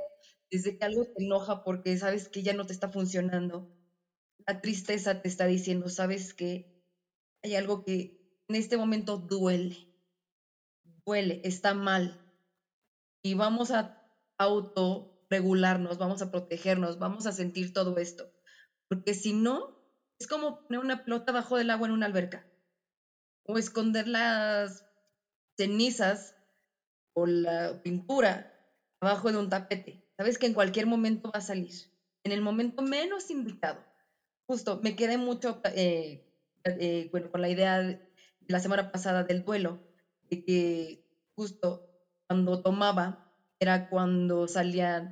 desde 0.52 0.74
que 0.76 0.86
algo 0.86 1.06
te 1.14 1.24
enoja 1.24 1.64
porque 1.64 1.98
sabes 1.98 2.30
que 2.30 2.44
ya 2.44 2.54
no 2.54 2.66
te 2.66 2.74
está 2.74 2.90
funcionando. 2.90 3.68
La 4.48 4.56
tristeza 4.62 5.16
te 5.16 5.28
está 5.30 5.46
diciendo, 5.48 5.90
sabes 5.90 6.34
que 6.34 6.66
hay 7.44 7.56
algo 7.56 7.84
que 7.84 8.12
en 8.50 8.56
este 8.56 8.78
momento 8.78 9.18
duele, 9.18 9.78
duele, 11.06 11.40
está 11.44 11.74
mal. 11.74 12.18
Y 13.24 13.34
vamos 13.36 13.72
a 13.72 13.88
autorregularnos, 14.44 15.98
vamos 15.98 16.22
a 16.22 16.32
protegernos, 16.32 16.98
vamos 17.00 17.26
a 17.26 17.32
sentir 17.32 17.74
todo 17.74 17.98
esto. 17.98 18.32
Porque 18.90 19.14
si 19.14 19.34
no, 19.34 19.78
es 20.20 20.28
como 20.28 20.66
poner 20.68 20.80
una 20.80 21.04
pelota 21.04 21.32
bajo 21.32 21.58
del 21.58 21.70
agua 21.70 21.88
en 21.88 21.94
una 21.94 22.06
alberca 22.06 22.46
o 23.48 23.58
esconder 23.58 24.08
las 24.08 24.86
cenizas 25.58 26.36
o 27.14 27.26
la 27.26 27.82
pintura 27.82 28.52
abajo 29.02 29.32
de 29.32 29.38
un 29.38 29.50
tapete. 29.50 30.04
Sabes 30.18 30.38
que 30.38 30.46
en 30.46 30.54
cualquier 30.54 30.86
momento 30.86 31.32
va 31.34 31.40
a 31.40 31.42
salir, 31.42 31.74
en 32.24 32.32
el 32.32 32.42
momento 32.42 32.82
menos 32.82 33.30
indicado. 33.30 33.84
Justo, 34.48 34.80
me 34.84 34.96
quedé 34.96 35.18
mucho 35.18 35.62
eh, 35.74 36.24
eh, 36.66 37.10
bueno, 37.12 37.32
con 37.32 37.42
la 37.42 37.50
idea 37.50 37.80
de 37.80 38.00
la 38.48 38.60
semana 38.60 38.92
pasada 38.92 39.24
del 39.24 39.44
duelo, 39.44 39.80
de 40.30 40.44
que 40.44 41.06
justo 41.36 41.88
cuando 42.28 42.62
tomaba 42.62 43.31
era 43.62 43.88
cuando 43.88 44.48
salía 44.48 45.08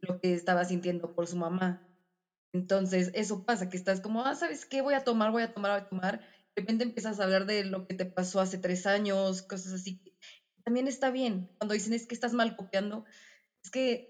lo 0.00 0.20
que 0.20 0.34
estaba 0.34 0.64
sintiendo 0.64 1.14
por 1.14 1.26
su 1.26 1.36
mamá. 1.36 1.82
Entonces, 2.52 3.10
eso 3.14 3.42
pasa, 3.44 3.68
que 3.68 3.76
estás 3.76 4.00
como, 4.00 4.24
ah, 4.24 4.34
¿sabes 4.34 4.66
qué? 4.66 4.82
Voy 4.82 4.94
a 4.94 5.00
tomar, 5.00 5.30
voy 5.32 5.42
a 5.42 5.52
tomar, 5.52 5.72
voy 5.72 5.80
a 5.80 5.88
tomar 5.88 6.20
de 6.56 6.62
repente 6.62 6.84
empiezas 6.84 7.20
a 7.20 7.24
hablar 7.24 7.44
de 7.44 7.64
lo 7.64 7.86
que 7.86 7.94
te 7.94 8.06
pasó 8.06 8.40
hace 8.40 8.56
tres 8.56 8.86
años, 8.86 9.42
cosas 9.42 9.74
así. 9.74 10.00
También 10.64 10.88
está 10.88 11.10
bien. 11.10 11.46
Cuando 11.58 11.74
dicen 11.74 11.92
es 11.92 12.06
que 12.06 12.14
estás 12.14 12.32
mal 12.32 12.56
copiando, 12.56 13.04
es 13.62 13.70
que 13.70 14.08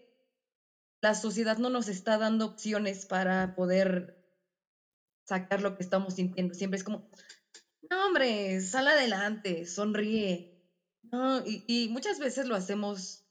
la 1.02 1.14
sociedad 1.14 1.56
no 1.58 1.70
nos 1.70 1.88
está 1.88 2.18
dando 2.18 2.46
opciones 2.46 3.04
para 3.04 3.52
poder 3.54 4.14
sacar 5.26 5.60
lo 5.60 5.74
que 5.74 5.82
estamos 5.82 6.14
sintiendo. 6.14 6.54
Siempre 6.54 6.76
es 6.76 6.84
como, 6.84 7.02
no, 7.90 8.06
hombre, 8.06 8.60
sal 8.60 8.86
adelante, 8.86 9.66
sonríe. 9.66 10.48
No, 11.10 11.40
y, 11.44 11.64
y 11.66 11.88
muchas 11.88 12.20
veces 12.20 12.46
lo 12.46 12.54
hacemos 12.54 13.25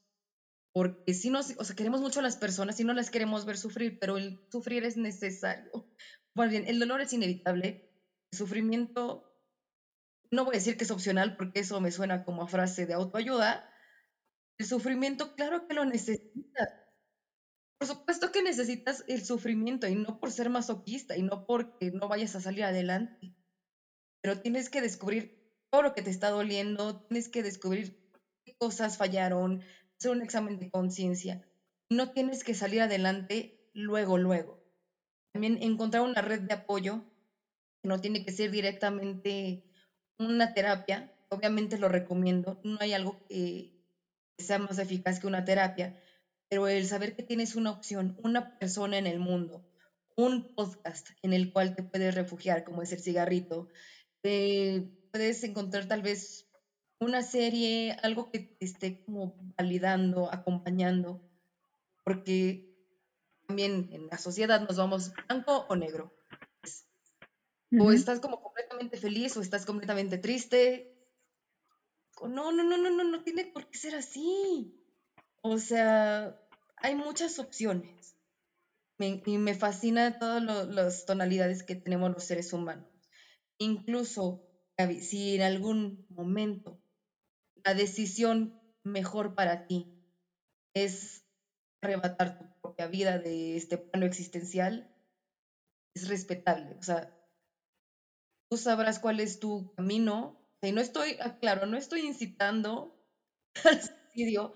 porque 0.76 1.14
si 1.14 1.30
nos, 1.30 1.54
o 1.56 1.64
sea, 1.64 1.74
queremos 1.74 2.02
mucho 2.02 2.20
a 2.20 2.22
las 2.22 2.36
personas 2.36 2.78
y 2.78 2.84
no 2.84 2.92
las 2.92 3.10
queremos 3.10 3.46
ver 3.46 3.56
sufrir, 3.56 3.98
pero 3.98 4.18
el 4.18 4.46
sufrir 4.52 4.84
es 4.84 4.98
necesario. 4.98 5.72
Bueno, 6.34 6.50
bien, 6.50 6.64
el 6.66 6.78
dolor 6.78 7.00
es 7.00 7.14
inevitable, 7.14 7.88
sufrimiento, 8.30 9.24
no 10.30 10.44
voy 10.44 10.56
a 10.56 10.58
decir 10.58 10.76
que 10.76 10.84
es 10.84 10.90
opcional 10.90 11.34
porque 11.38 11.60
eso 11.60 11.80
me 11.80 11.90
suena 11.90 12.26
como 12.26 12.42
a 12.42 12.46
frase 12.46 12.84
de 12.84 12.92
autoayuda. 12.92 13.72
El 14.58 14.66
sufrimiento, 14.66 15.34
claro 15.34 15.66
que 15.66 15.72
lo 15.72 15.86
necesitas. 15.86 16.68
por 17.78 17.88
supuesto 17.88 18.30
que 18.30 18.42
necesitas 18.42 19.02
el 19.08 19.24
sufrimiento 19.24 19.86
y 19.86 19.94
no 19.94 20.20
por 20.20 20.30
ser 20.30 20.50
masoquista 20.50 21.16
y 21.16 21.22
no 21.22 21.46
porque 21.46 21.90
no 21.90 22.06
vayas 22.06 22.36
a 22.36 22.42
salir 22.42 22.64
adelante, 22.64 23.34
pero 24.20 24.42
tienes 24.42 24.68
que 24.68 24.82
descubrir 24.82 25.56
todo 25.70 25.80
lo 25.80 25.94
que 25.94 26.02
te 26.02 26.10
está 26.10 26.28
doliendo, 26.28 27.06
tienes 27.06 27.30
que 27.30 27.42
descubrir 27.42 27.98
qué 28.44 28.54
cosas 28.58 28.98
fallaron, 28.98 29.64
hacer 29.98 30.10
un 30.10 30.22
examen 30.22 30.58
de 30.58 30.68
conciencia. 30.70 31.38
No 31.90 32.06
tienes 32.08 32.44
que 32.44 32.54
salir 32.54 32.80
adelante 32.82 33.50
luego, 33.74 34.18
luego. 34.18 34.58
También 35.32 35.58
encontrar 35.60 36.02
una 36.02 36.22
red 36.22 36.40
de 36.40 36.54
apoyo, 36.54 37.02
que 37.82 37.88
no 37.88 37.98
tiene 37.98 38.22
que 38.22 38.32
ser 38.32 38.50
directamente 38.50 39.60
una 40.18 40.48
terapia, 40.48 41.06
obviamente 41.30 41.78
lo 41.78 41.88
recomiendo, 41.88 42.58
no 42.62 42.78
hay 42.80 42.94
algo 42.94 43.16
que 43.28 43.68
sea 44.38 44.58
más 44.58 44.78
eficaz 44.78 45.18
que 45.18 45.26
una 45.26 45.44
terapia, 45.44 45.92
pero 46.48 46.68
el 46.68 46.86
saber 46.86 47.12
que 47.14 47.22
tienes 47.22 47.54
una 47.54 47.70
opción, 47.70 48.14
una 48.16 48.48
persona 48.58 48.98
en 48.98 49.06
el 49.06 49.18
mundo, 49.18 49.62
un 50.16 50.42
podcast 50.54 51.10
en 51.22 51.34
el 51.34 51.50
cual 51.50 51.74
te 51.74 51.82
puedes 51.82 52.14
refugiar, 52.14 52.64
como 52.64 52.82
es 52.82 52.92
el 52.92 53.00
cigarrito, 53.00 53.66
puedes 54.22 55.42
encontrar 55.42 55.86
tal 55.86 56.02
vez 56.02 56.45
una 57.00 57.22
serie, 57.22 57.96
algo 58.02 58.30
que 58.30 58.40
te 58.40 58.64
esté 58.64 58.96
como 59.04 59.34
validando, 59.58 60.32
acompañando, 60.32 61.20
porque 62.04 62.60
también 63.46 63.86
en 63.90 64.06
la 64.08 64.18
sociedad 64.18 64.60
nos 64.60 64.76
vamos 64.76 65.12
blanco 65.28 65.66
o 65.68 65.76
negro. 65.76 66.12
O 67.78 67.92
estás 67.92 68.20
como 68.20 68.38
completamente 68.38 68.96
feliz 68.96 69.36
o 69.36 69.40
estás 69.40 69.66
completamente 69.66 70.18
triste. 70.18 70.88
No, 72.22 72.52
no, 72.52 72.62
no, 72.62 72.78
no, 72.78 72.90
no, 72.90 73.04
no 73.04 73.22
tiene 73.22 73.44
por 73.44 73.66
qué 73.66 73.78
ser 73.78 73.94
así. 73.94 74.72
O 75.42 75.58
sea, 75.58 76.34
hay 76.76 76.94
muchas 76.94 77.38
opciones. 77.38 78.16
y 78.98 79.38
me 79.38 79.54
fascina 79.54 80.18
todas 80.18 80.42
las 80.68 81.04
tonalidades 81.04 81.62
que 81.62 81.76
tenemos 81.76 82.10
los 82.10 82.24
seres 82.24 82.52
humanos. 82.52 82.88
Incluso 83.58 84.40
si 85.00 85.36
en 85.36 85.42
algún 85.42 86.04
momento 86.08 86.78
la 87.66 87.74
decisión 87.74 88.52
mejor 88.84 89.34
para 89.34 89.56
ti 89.68 89.88
es 90.74 91.22
arrebatar 91.82 92.30
tu 92.38 92.46
propia 92.62 92.86
vida 92.86 93.18
de 93.18 93.56
este 93.56 93.78
plano 93.78 94.06
existencial, 94.06 94.84
es 95.96 96.08
respetable. 96.08 96.76
O 96.78 96.82
sea, 96.82 97.02
tú 98.50 98.56
sabrás 98.56 98.98
cuál 98.98 99.20
es 99.20 99.38
tu 99.38 99.66
camino. 99.76 100.32
Y 100.62 100.72
no 100.72 100.80
estoy, 100.80 101.16
claro, 101.40 101.66
no 101.66 101.76
estoy 101.76 102.00
incitando 102.00 102.88
al 103.64 103.80
suicidio, 103.80 104.52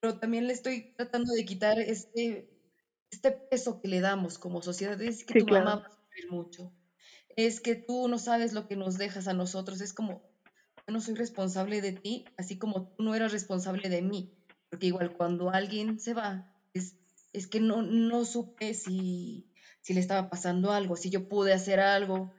pero 0.00 0.14
también 0.18 0.46
le 0.46 0.54
estoy 0.54 0.84
tratando 0.98 1.32
de 1.34 1.44
quitar 1.44 1.78
este, 1.78 2.44
este 3.12 3.32
peso 3.50 3.78
que 3.82 3.88
le 3.88 4.00
damos 4.00 4.38
como 4.38 4.62
sociedad. 4.62 5.00
Es 5.00 5.24
que 5.24 5.34
tu 5.34 5.46
mamá 5.46 5.72
va 5.76 5.80
a 5.86 5.94
sufrir 5.94 6.30
mucho. 6.30 6.72
Es 7.36 7.60
que 7.60 7.76
tú 7.76 8.08
no 8.08 8.18
sabes 8.18 8.52
lo 8.52 8.64
que 8.66 8.76
nos 8.76 8.98
dejas 8.98 9.28
a 9.28 9.34
nosotros. 9.34 9.80
Es 9.80 9.92
como, 9.92 10.20
no 10.90 11.00
soy 11.00 11.14
responsable 11.14 11.80
de 11.80 11.92
ti, 11.92 12.24
así 12.36 12.58
como 12.58 12.88
tú 12.96 13.02
no 13.02 13.14
eras 13.14 13.32
responsable 13.32 13.88
de 13.88 14.02
mí. 14.02 14.30
Porque 14.68 14.86
igual 14.86 15.12
cuando 15.12 15.50
alguien 15.50 15.98
se 15.98 16.14
va, 16.14 16.46
es, 16.74 16.96
es 17.32 17.46
que 17.46 17.60
no, 17.60 17.82
no 17.82 18.24
supe 18.24 18.74
si, 18.74 19.48
le 19.88 20.00
estaba 20.00 20.30
pasando 20.30 20.72
algo, 20.72 20.96
si 20.96 21.10
yo 21.10 21.28
pude 21.28 21.52
hacer 21.52 21.80
algo. 21.80 22.30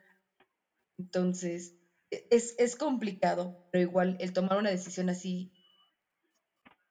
Entonces, 0.98 1.75
e, 2.10 2.25
es, 2.29 2.55
es 2.58 2.75
complicado, 2.75 3.58
pero 3.72 3.81
igual 3.81 4.15
el 4.20 4.34
tomar 4.34 4.58
una 4.58 4.70
decisión 4.70 5.10
así 5.10 5.51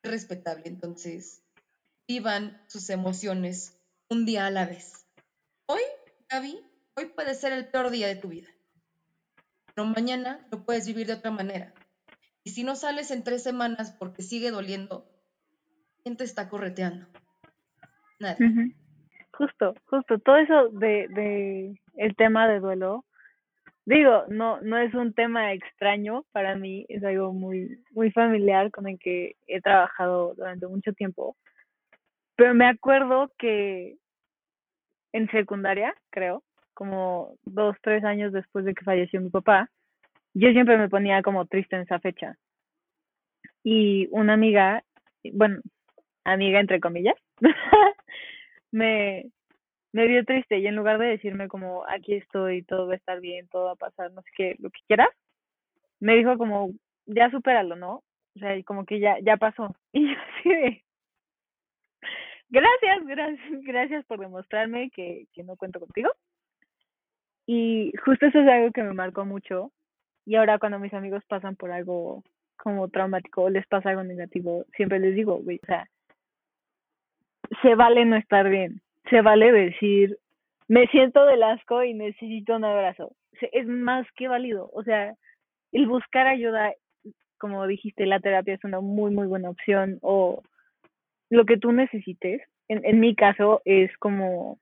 respetable. 0.03 0.65
Entonces, 0.67 1.43
vivan 2.09 2.61
sus 2.69 2.91
emociones 2.91 3.75
un 4.11 4.27
día 4.27 4.47
a 4.47 4.51
la 4.51 4.67
vez. 4.67 4.93
Hoy, 5.67 5.81
Gaby, 6.29 6.61
hoy 6.97 7.07
puede 7.07 7.35
ser 7.35 7.53
el 7.53 7.71
peor 7.71 7.91
día 7.91 8.09
de 8.09 8.17
tu 8.17 8.29
vida, 8.29 8.49
pero 9.75 9.87
mañana 9.87 10.47
lo 10.51 10.65
puedes 10.65 10.87
vivir 10.87 11.07
de 11.07 11.15
otra 11.15 11.31
manera. 11.31 11.73
Y 12.45 12.51
si 12.51 12.65
no 12.65 12.75
sales 12.75 13.11
en 13.11 13.25
tres 13.25 13.43
semanas 13.43 13.95
porque 13.99 14.23
sigue 14.23 14.51
doliendo, 14.51 15.07
¿quién 16.03 16.17
te 16.17 16.25
está 16.25 16.49
correteando? 16.49 17.07
Nada. 18.19 18.37
Justo, 19.33 19.75
justo. 19.87 20.19
Todo 20.19 20.37
eso 20.37 20.69
de, 20.71 21.09
de 21.09 21.81
el 21.97 22.17
tema 22.17 22.49
de 22.49 22.61
duelo 22.61 23.05
digo, 23.85 24.25
no, 24.29 24.61
no 24.61 24.79
es 24.79 24.95
un 24.95 25.13
tema 25.15 25.53
extraño 25.53 26.25
para 26.33 26.55
mí, 26.55 26.87
es 26.89 27.03
algo 27.03 27.33
muy, 27.33 27.83
muy 27.91 28.11
familiar 28.13 28.71
con 28.71 28.87
el 28.87 28.99
que 28.99 29.37
he 29.47 29.61
trabajado 29.61 30.35
durante 30.35 30.67
mucho 30.67 30.93
tiempo. 30.93 31.37
Pero 32.37 32.55
me 32.55 32.69
acuerdo 32.69 33.31
que 33.39 33.97
en 35.13 35.31
secundaria, 35.31 35.95
creo, 36.11 36.43
como 36.81 37.35
dos, 37.45 37.77
tres 37.83 38.03
años 38.05 38.33
después 38.33 38.65
de 38.65 38.73
que 38.73 38.87
falleció 38.87 39.21
mi 39.21 39.29
papá, 39.29 39.69
yo 40.33 40.51
siempre 40.53 40.79
me 40.79 40.89
ponía 40.89 41.21
como 41.21 41.45
triste 41.45 41.77
en 41.77 41.83
esa 41.83 42.01
fecha. 42.01 42.39
Y 43.63 44.09
una 44.13 44.33
amiga, 44.33 44.83
bueno, 45.35 45.61
amiga 46.25 46.59
entre 46.59 46.81
comillas, 46.81 47.17
me, 48.73 49.27
me 49.93 50.07
vio 50.07 50.25
triste 50.25 50.59
y 50.59 50.67
en 50.69 50.77
lugar 50.77 50.99
de 50.99 51.09
decirme 51.09 51.49
como 51.49 51.85
aquí 51.87 52.15
estoy, 52.15 52.63
todo 52.63 52.87
va 52.87 52.95
a 52.95 52.97
estar 52.97 53.21
bien, 53.21 53.47
todo 53.49 53.67
va 53.67 53.73
a 53.73 53.77
pasar, 53.77 54.11
no 54.13 54.23
sé 54.23 54.31
qué, 54.35 54.57
lo 54.59 54.71
que 54.71 54.81
quieras, 54.87 55.11
me 56.01 56.17
dijo 56.17 56.39
como 56.39 56.71
ya 57.05 57.31
supéralo, 57.31 57.77
¿no? 57.77 58.03
O 58.37 58.39
sea, 58.39 58.55
como 58.65 58.87
que 58.87 59.01
ya, 59.01 59.19
ya 59.21 59.37
pasó. 59.37 59.77
Y 59.93 60.15
yo 60.15 60.19
así 60.19 60.49
de 60.49 60.83
gracias, 62.49 63.07
gracias, 63.07 63.63
gracias 63.65 64.07
por 64.07 64.19
demostrarme 64.19 64.89
que, 64.91 65.27
que 65.35 65.43
no 65.43 65.57
cuento 65.57 65.79
contigo. 65.79 66.11
Y 67.53 67.93
justo 68.05 68.27
eso 68.27 68.39
es 68.41 68.49
algo 68.49 68.71
que 68.71 68.83
me 68.83 68.93
marcó 68.93 69.25
mucho. 69.25 69.73
Y 70.25 70.37
ahora 70.37 70.59
cuando 70.59 70.79
mis 70.79 70.95
amigos 70.95 71.25
pasan 71.27 71.57
por 71.57 71.73
algo 71.73 72.23
como 72.57 72.89
traumático 72.89 73.43
o 73.43 73.51
les 73.51 73.67
pasa 73.67 73.91
algo 73.91 74.05
negativo, 74.05 74.65
siempre 74.77 75.01
les 75.01 75.17
digo, 75.17 75.39
güey, 75.39 75.59
o 75.63 75.67
sea, 75.67 75.89
se 77.63 77.75
vale 77.75 78.05
no 78.05 78.17
estar 78.17 78.49
bien 78.49 78.81
se 79.11 79.23
vale 79.23 79.53
decir, 79.53 80.19
me 80.69 80.87
siento 80.87 81.25
del 81.27 81.43
asco 81.43 81.83
y 81.83 81.95
necesito 81.95 82.57
un 82.57 82.65
abrazo. 82.65 83.13
Es 83.53 83.67
más 83.67 84.07
que 84.17 84.29
válido. 84.29 84.71
O 84.73 84.83
sea, 84.85 85.15
el 85.73 85.87
buscar 85.87 86.27
ayuda, 86.27 86.73
como 87.39 87.67
dijiste, 87.67 88.07
la 88.07 88.21
terapia 88.21 88.55
es 88.55 88.65
una 88.65 88.81
muy, 88.81 89.11
muy 89.11 89.27
buena 89.27 89.51
opción 89.51 89.99
o 90.03 90.43
lo 91.29 91.45
que 91.45 91.57
tú 91.57 91.73
necesites. 91.73 92.43
En, 92.69 92.85
en 92.85 93.01
mi 93.01 93.15
caso 93.15 93.63
es 93.65 93.95
como 93.99 94.59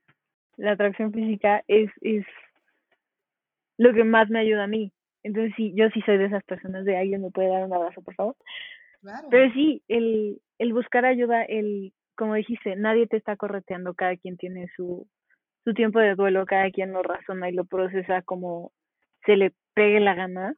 la 0.56 0.72
atracción 0.72 1.12
física 1.12 1.62
es, 1.68 1.90
es 2.00 2.24
lo 3.78 3.94
que 3.94 4.04
más 4.04 4.28
me 4.28 4.40
ayuda 4.40 4.64
a 4.64 4.68
mí. 4.68 4.92
Entonces 5.22 5.52
sí, 5.56 5.72
yo 5.74 5.88
sí 5.90 6.02
soy 6.02 6.18
de 6.18 6.26
esas 6.26 6.44
personas 6.44 6.84
de 6.84 6.96
alguien 6.96 7.22
me 7.22 7.30
puede 7.30 7.48
dar 7.48 7.64
un 7.64 7.72
abrazo, 7.72 8.02
por 8.02 8.14
favor. 8.14 8.36
Pero 9.30 9.52
sí, 9.52 9.82
el, 9.88 10.40
el 10.58 10.72
buscar 10.72 11.04
ayuda, 11.04 11.44
el 11.44 11.92
como 12.16 12.34
dijiste, 12.34 12.74
nadie 12.74 13.06
te 13.06 13.16
está 13.16 13.36
correteando, 13.36 13.94
cada 13.94 14.16
quien 14.16 14.36
tiene 14.36 14.68
su, 14.74 15.06
su 15.64 15.72
tiempo 15.72 16.00
de 16.00 16.16
duelo, 16.16 16.44
cada 16.46 16.68
quien 16.70 16.92
lo 16.92 17.02
razona 17.02 17.48
y 17.48 17.52
lo 17.52 17.64
procesa 17.64 18.22
como 18.22 18.72
se 19.24 19.36
le 19.36 19.52
pegue 19.74 20.00
la 20.00 20.14
gana. 20.14 20.54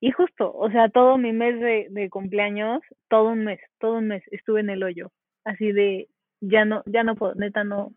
Y 0.00 0.10
justo, 0.10 0.52
o 0.52 0.70
sea, 0.70 0.88
todo 0.88 1.18
mi 1.18 1.32
mes 1.32 1.60
de, 1.60 1.86
de 1.90 2.08
cumpleaños, 2.08 2.80
todo 3.08 3.28
un 3.28 3.44
mes, 3.44 3.60
todo 3.78 3.98
un 3.98 4.08
mes 4.08 4.22
estuve 4.30 4.60
en 4.60 4.70
el 4.70 4.82
hoyo, 4.82 5.12
así 5.44 5.70
de, 5.70 6.08
ya 6.40 6.64
no, 6.64 6.82
ya 6.86 7.04
no 7.04 7.14
puedo, 7.14 7.34
neta 7.34 7.62
no, 7.62 7.92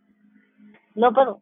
no 0.94 1.14
puedo. 1.14 1.42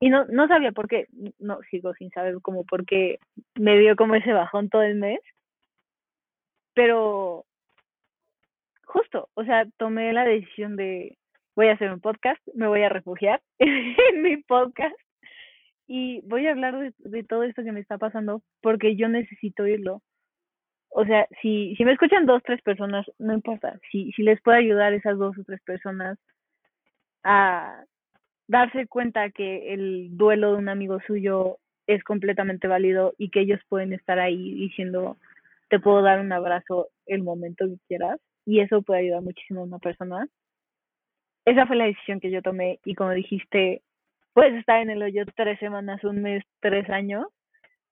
Y 0.00 0.08
no, 0.08 0.24
no 0.26 0.48
sabía 0.48 0.72
por 0.72 0.88
qué, 0.88 1.08
no, 1.38 1.60
sigo 1.70 1.92
sin 1.94 2.10
saber 2.10 2.40
como 2.40 2.64
por 2.64 2.86
qué 2.86 3.18
me 3.54 3.78
dio 3.78 3.96
como 3.96 4.14
ese 4.14 4.32
bajón 4.32 4.70
todo 4.70 4.82
el 4.82 4.94
mes, 4.94 5.20
pero 6.72 7.44
justo, 8.84 9.28
o 9.34 9.44
sea, 9.44 9.66
tomé 9.76 10.12
la 10.14 10.24
decisión 10.24 10.76
de 10.76 11.18
voy 11.54 11.68
a 11.68 11.72
hacer 11.72 11.92
un 11.92 12.00
podcast, 12.00 12.40
me 12.54 12.66
voy 12.66 12.82
a 12.82 12.88
refugiar 12.88 13.42
en 13.58 14.22
mi 14.22 14.38
podcast 14.38 14.96
y 15.86 16.20
voy 16.22 16.46
a 16.46 16.52
hablar 16.52 16.94
de, 16.96 17.24
todo 17.24 17.42
esto 17.42 17.62
que 17.62 17.72
me 17.72 17.80
está 17.80 17.98
pasando 17.98 18.42
porque 18.62 18.96
yo 18.96 19.08
necesito 19.08 19.64
oírlo. 19.64 20.02
O 20.88 21.04
sea, 21.04 21.26
si, 21.42 21.74
si 21.76 21.84
me 21.84 21.92
escuchan 21.92 22.26
dos, 22.26 22.42
tres 22.44 22.62
personas, 22.62 23.06
no 23.18 23.32
importa. 23.34 23.78
Si, 23.90 24.12
si 24.12 24.22
les 24.22 24.40
puedo 24.40 24.56
ayudar 24.56 24.92
esas 24.92 25.18
dos 25.18 25.36
o 25.36 25.44
tres 25.44 25.60
personas 25.62 26.18
a 27.22 27.84
darse 28.50 28.88
cuenta 28.88 29.30
que 29.30 29.72
el 29.72 30.08
duelo 30.16 30.52
de 30.52 30.58
un 30.58 30.68
amigo 30.68 30.98
suyo 31.06 31.58
es 31.86 32.02
completamente 32.02 32.66
válido 32.66 33.14
y 33.16 33.30
que 33.30 33.42
ellos 33.42 33.60
pueden 33.68 33.92
estar 33.92 34.18
ahí 34.18 34.54
diciendo, 34.54 35.18
te 35.68 35.78
puedo 35.78 36.02
dar 36.02 36.18
un 36.18 36.32
abrazo 36.32 36.88
el 37.06 37.22
momento 37.22 37.66
que 37.66 37.78
quieras 37.86 38.18
y 38.44 38.58
eso 38.58 38.82
puede 38.82 39.02
ayudar 39.02 39.22
muchísimo 39.22 39.60
a 39.60 39.64
una 39.64 39.78
persona. 39.78 40.26
Esa 41.44 41.64
fue 41.68 41.76
la 41.76 41.84
decisión 41.84 42.18
que 42.18 42.32
yo 42.32 42.42
tomé 42.42 42.80
y 42.84 42.96
como 42.96 43.12
dijiste, 43.12 43.82
puedes 44.32 44.54
estar 44.54 44.82
en 44.82 44.90
el 44.90 45.00
hoyo 45.00 45.24
tres 45.36 45.60
semanas, 45.60 46.02
un 46.02 46.20
mes, 46.20 46.42
tres 46.58 46.90
años, 46.90 47.26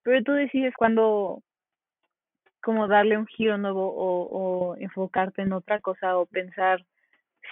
pero 0.03 0.25
tú 0.25 0.33
decides 0.33 0.75
cuándo 0.75 1.41
como 2.61 2.89
darle 2.89 3.17
un 3.17 3.27
giro 3.27 3.59
nuevo 3.59 3.95
o, 3.95 4.73
o 4.73 4.77
enfocarte 4.79 5.43
en 5.43 5.53
otra 5.53 5.79
cosa 5.79 6.19
o 6.19 6.27
pensar 6.27 6.85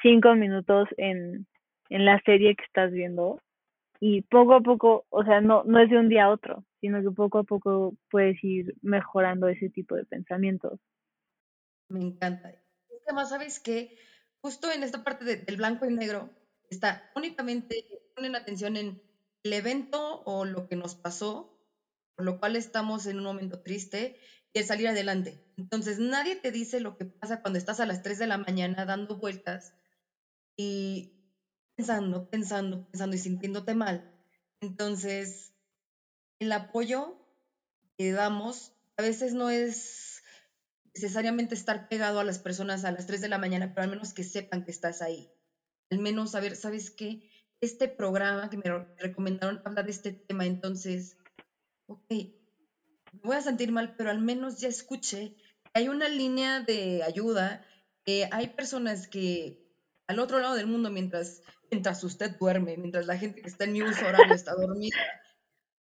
cinco 0.03 0.35
minutos 0.35 0.89
en, 0.97 1.47
en 1.91 2.05
la 2.05 2.21
serie 2.25 2.57
que 2.57 2.65
estás 2.65 2.93
viendo 2.93 3.41
y 4.01 4.23
poco 4.23 4.55
a 4.55 4.61
poco, 4.61 5.07
o 5.09 5.25
sea, 5.25 5.41
no, 5.41 5.65
no 5.65 5.81
es 5.81 5.91
de 5.91 5.99
un 5.99 6.09
día 6.09 6.25
a 6.25 6.31
otro, 6.31 6.65
sino 6.81 7.03
que 7.03 7.11
poco 7.11 7.39
a 7.39 7.45
poco 7.45 7.95
puedes 8.11 8.43
ir 8.45 8.75
mejorando 8.83 9.49
ese 9.49 9.71
tipo 9.71 9.95
de 9.95 10.05
pensamientos. 10.05 10.79
Me 11.89 12.01
encanta. 12.01 12.53
Además, 13.07 13.31
¿sabes 13.31 13.61
qué? 13.61 13.97
Justo 14.41 14.71
en 14.71 14.83
esta 14.83 15.03
parte 15.03 15.25
del 15.25 15.57
blanco 15.57 15.87
y 15.87 15.95
negro 15.95 16.31
está 16.69 17.11
únicamente, 17.15 17.85
ponen 18.15 18.37
atención 18.37 18.77
en 18.77 19.03
el 19.45 19.53
evento 19.53 20.23
o 20.25 20.45
lo 20.45 20.69
que 20.69 20.77
nos 20.77 20.95
pasó, 20.95 21.59
por 22.17 22.25
lo 22.27 22.39
cual 22.39 22.57
estamos 22.57 23.07
en 23.07 23.19
un 23.19 23.25
momento 23.25 23.63
triste 23.63 24.19
y 24.53 24.59
el 24.59 24.65
salir 24.65 24.89
adelante. 24.89 25.45
Entonces, 25.57 25.99
nadie 25.99 26.37
te 26.37 26.51
dice 26.51 26.81
lo 26.81 26.97
que 26.97 27.05
pasa 27.05 27.41
cuando 27.41 27.59
estás 27.59 27.81
a 27.81 27.87
las 27.87 28.03
3 28.03 28.19
de 28.19 28.27
la 28.27 28.39
mañana 28.39 28.85
dando 28.85 29.17
vueltas 29.17 29.75
y 30.57 31.16
pensando, 31.77 32.29
pensando, 32.31 32.89
pensando 32.91 33.17
y 33.17 33.19
sintiéndote 33.19 33.75
mal. 33.75 34.11
Entonces, 34.61 35.53
el 36.39 36.53
apoyo 36.53 37.17
que 37.97 38.13
damos 38.13 38.73
a 38.97 39.03
veces 39.03 39.35
no 39.35 39.51
es 39.51 40.23
necesariamente 40.95 41.55
estar 41.55 41.89
pegado 41.89 42.21
a 42.21 42.25
las 42.25 42.39
personas 42.39 42.85
a 42.85 42.93
las 42.93 43.07
3 43.07 43.21
de 43.21 43.29
la 43.29 43.39
mañana, 43.39 43.75
pero 43.75 43.85
al 43.85 43.91
menos 43.91 44.15
que 44.15 44.25
sepan 44.25 44.65
que 44.65 44.71
estás 44.71 45.03
ahí. 45.03 45.31
Al 45.91 45.99
menos 45.99 46.31
saber, 46.31 46.57
¿sabes 46.57 46.91
qué? 46.91 47.31
Este 47.61 47.89
programa 47.89 48.49
que 48.49 48.57
me 48.57 48.87
recomendaron 48.99 49.61
habla 49.65 49.83
de 49.83 49.91
este 49.91 50.13
tema, 50.13 50.47
entonces, 50.47 51.19
ok, 51.87 52.11
me 52.11 53.21
voy 53.23 53.37
a 53.37 53.43
sentir 53.43 53.71
mal, 53.71 53.95
pero 53.97 54.11
al 54.11 54.21
menos 54.21 54.59
ya 54.59 54.69
escuché 54.69 55.37
que 55.37 55.71
hay 55.75 55.89
una 55.89 56.09
línea 56.09 56.61
de 56.61 57.03
ayuda, 57.03 57.65
que 58.05 58.29
hay 58.33 58.49
personas 58.49 59.07
que 59.07 59.67
al 60.07 60.19
otro 60.19 60.41
lado 60.41 60.55
del 60.55 60.67
mundo, 60.67 60.91
mientras, 60.91 61.43
mientras 61.71 62.03
usted 62.05 62.37
duerme, 62.39 62.77
mientras 62.77 63.07
la 63.07 63.19
gente 63.19 63.43
que 63.43 63.49
está 63.49 63.65
en 63.65 63.73
mi 63.73 63.83
uso 63.83 64.07
horario 64.07 64.35
está 64.35 64.55
dormida, 64.55 64.97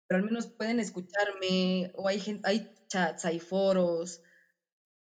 pero 0.07 0.21
al 0.21 0.25
menos 0.25 0.47
pueden 0.47 0.81
escucharme, 0.81 1.92
o 1.95 2.09
hay, 2.09 2.21
gente, 2.21 2.49
hay 2.49 2.75
chats, 2.88 3.25
hay 3.25 3.40
foros, 3.40 4.23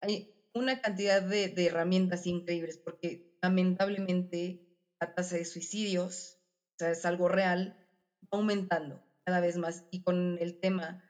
hay 0.00 0.34
una 0.54 0.80
cantidad 0.80 1.22
de, 1.22 1.48
de 1.48 1.66
herramientas 1.66 2.26
increíbles, 2.26 2.78
porque 2.78 3.38
lamentablemente 3.42 4.66
la 5.00 5.14
tasa 5.14 5.36
de 5.36 5.44
suicidios, 5.44 6.38
o 6.74 6.78
sea, 6.78 6.90
es 6.90 7.04
algo 7.04 7.28
real, 7.28 7.76
va 8.24 8.38
aumentando 8.38 9.02
cada 9.24 9.40
vez 9.40 9.56
más. 9.56 9.84
Y 9.90 10.02
con 10.02 10.38
el 10.38 10.60
tema 10.60 11.04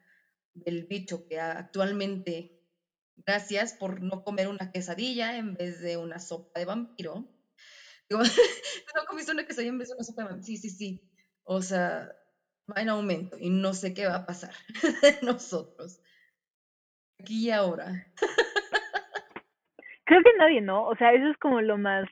del 0.55 0.85
bicho 0.85 1.27
que 1.29 1.39
actualmente, 1.41 2.63
gracias 3.17 3.75
por 3.75 4.03
no 4.03 4.25
comer 4.25 4.49
una 4.49 4.73
quesadilla 4.73 5.37
en 5.37 5.55
vez 5.55 5.81
de 5.81 5.97
una 5.97 6.19
sopa 6.19 6.59
de 6.59 6.67
vampiro. 6.67 7.29
Digo, 8.09 8.23
no 8.95 9.05
comiste 9.07 9.33
una 9.33 9.45
quesadilla 9.45 9.71
en 9.71 9.79
vez 9.79 9.89
de 9.89 9.95
una 9.95 10.05
sopa. 10.05 10.43
Sí, 10.43 10.57
sí, 10.57 10.71
sí. 10.71 11.03
O 11.45 11.63
sea, 11.63 12.11
va 12.71 12.83
en 12.83 12.89
aumento 12.89 13.37
y 13.39 13.51
no 13.51 13.73
sé 13.73 13.95
qué 13.95 14.07
va 14.07 14.17
a 14.17 14.27
pasar 14.27 14.53
de 15.03 15.19
nosotros. 15.23 16.01
Aquí 17.21 17.47
y 17.47 17.51
ahora. 17.51 18.07
Creo 20.05 20.23
que 20.23 20.37
nadie, 20.39 20.61
¿no? 20.61 20.87
O 20.87 20.95
sea, 20.97 21.13
eso 21.13 21.29
es 21.29 21.37
como 21.39 21.61
lo 21.61 21.79
más, 21.79 22.09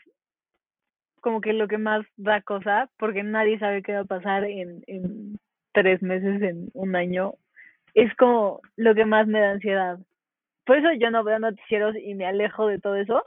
como 1.20 1.40
que 1.40 1.52
lo 1.52 1.68
que 1.68 1.78
más 1.78 2.04
da 2.16 2.42
cosa, 2.42 2.90
porque 2.98 3.22
nadie 3.22 3.59
sabe 3.59 3.83
qué 3.83 3.92
va 3.92 4.00
a 4.00 4.04
pasar 4.04 4.44
en, 4.44 4.83
en 4.87 5.38
tres 5.72 6.02
meses, 6.02 6.42
en 6.42 6.70
un 6.74 6.96
año. 6.96 7.35
Es 7.94 8.14
como 8.16 8.61
lo 8.76 8.94
que 8.94 9.04
más 9.04 9.28
me 9.28 9.40
da 9.40 9.52
ansiedad. 9.52 9.98
Por 10.66 10.78
eso 10.78 10.88
yo 10.98 11.11
no 11.11 11.22
veo 11.22 11.38
noticieros 11.38 11.94
y 11.96 12.14
me 12.14 12.26
alejo 12.26 12.66
de 12.66 12.80
todo 12.80 12.96
eso, 12.96 13.22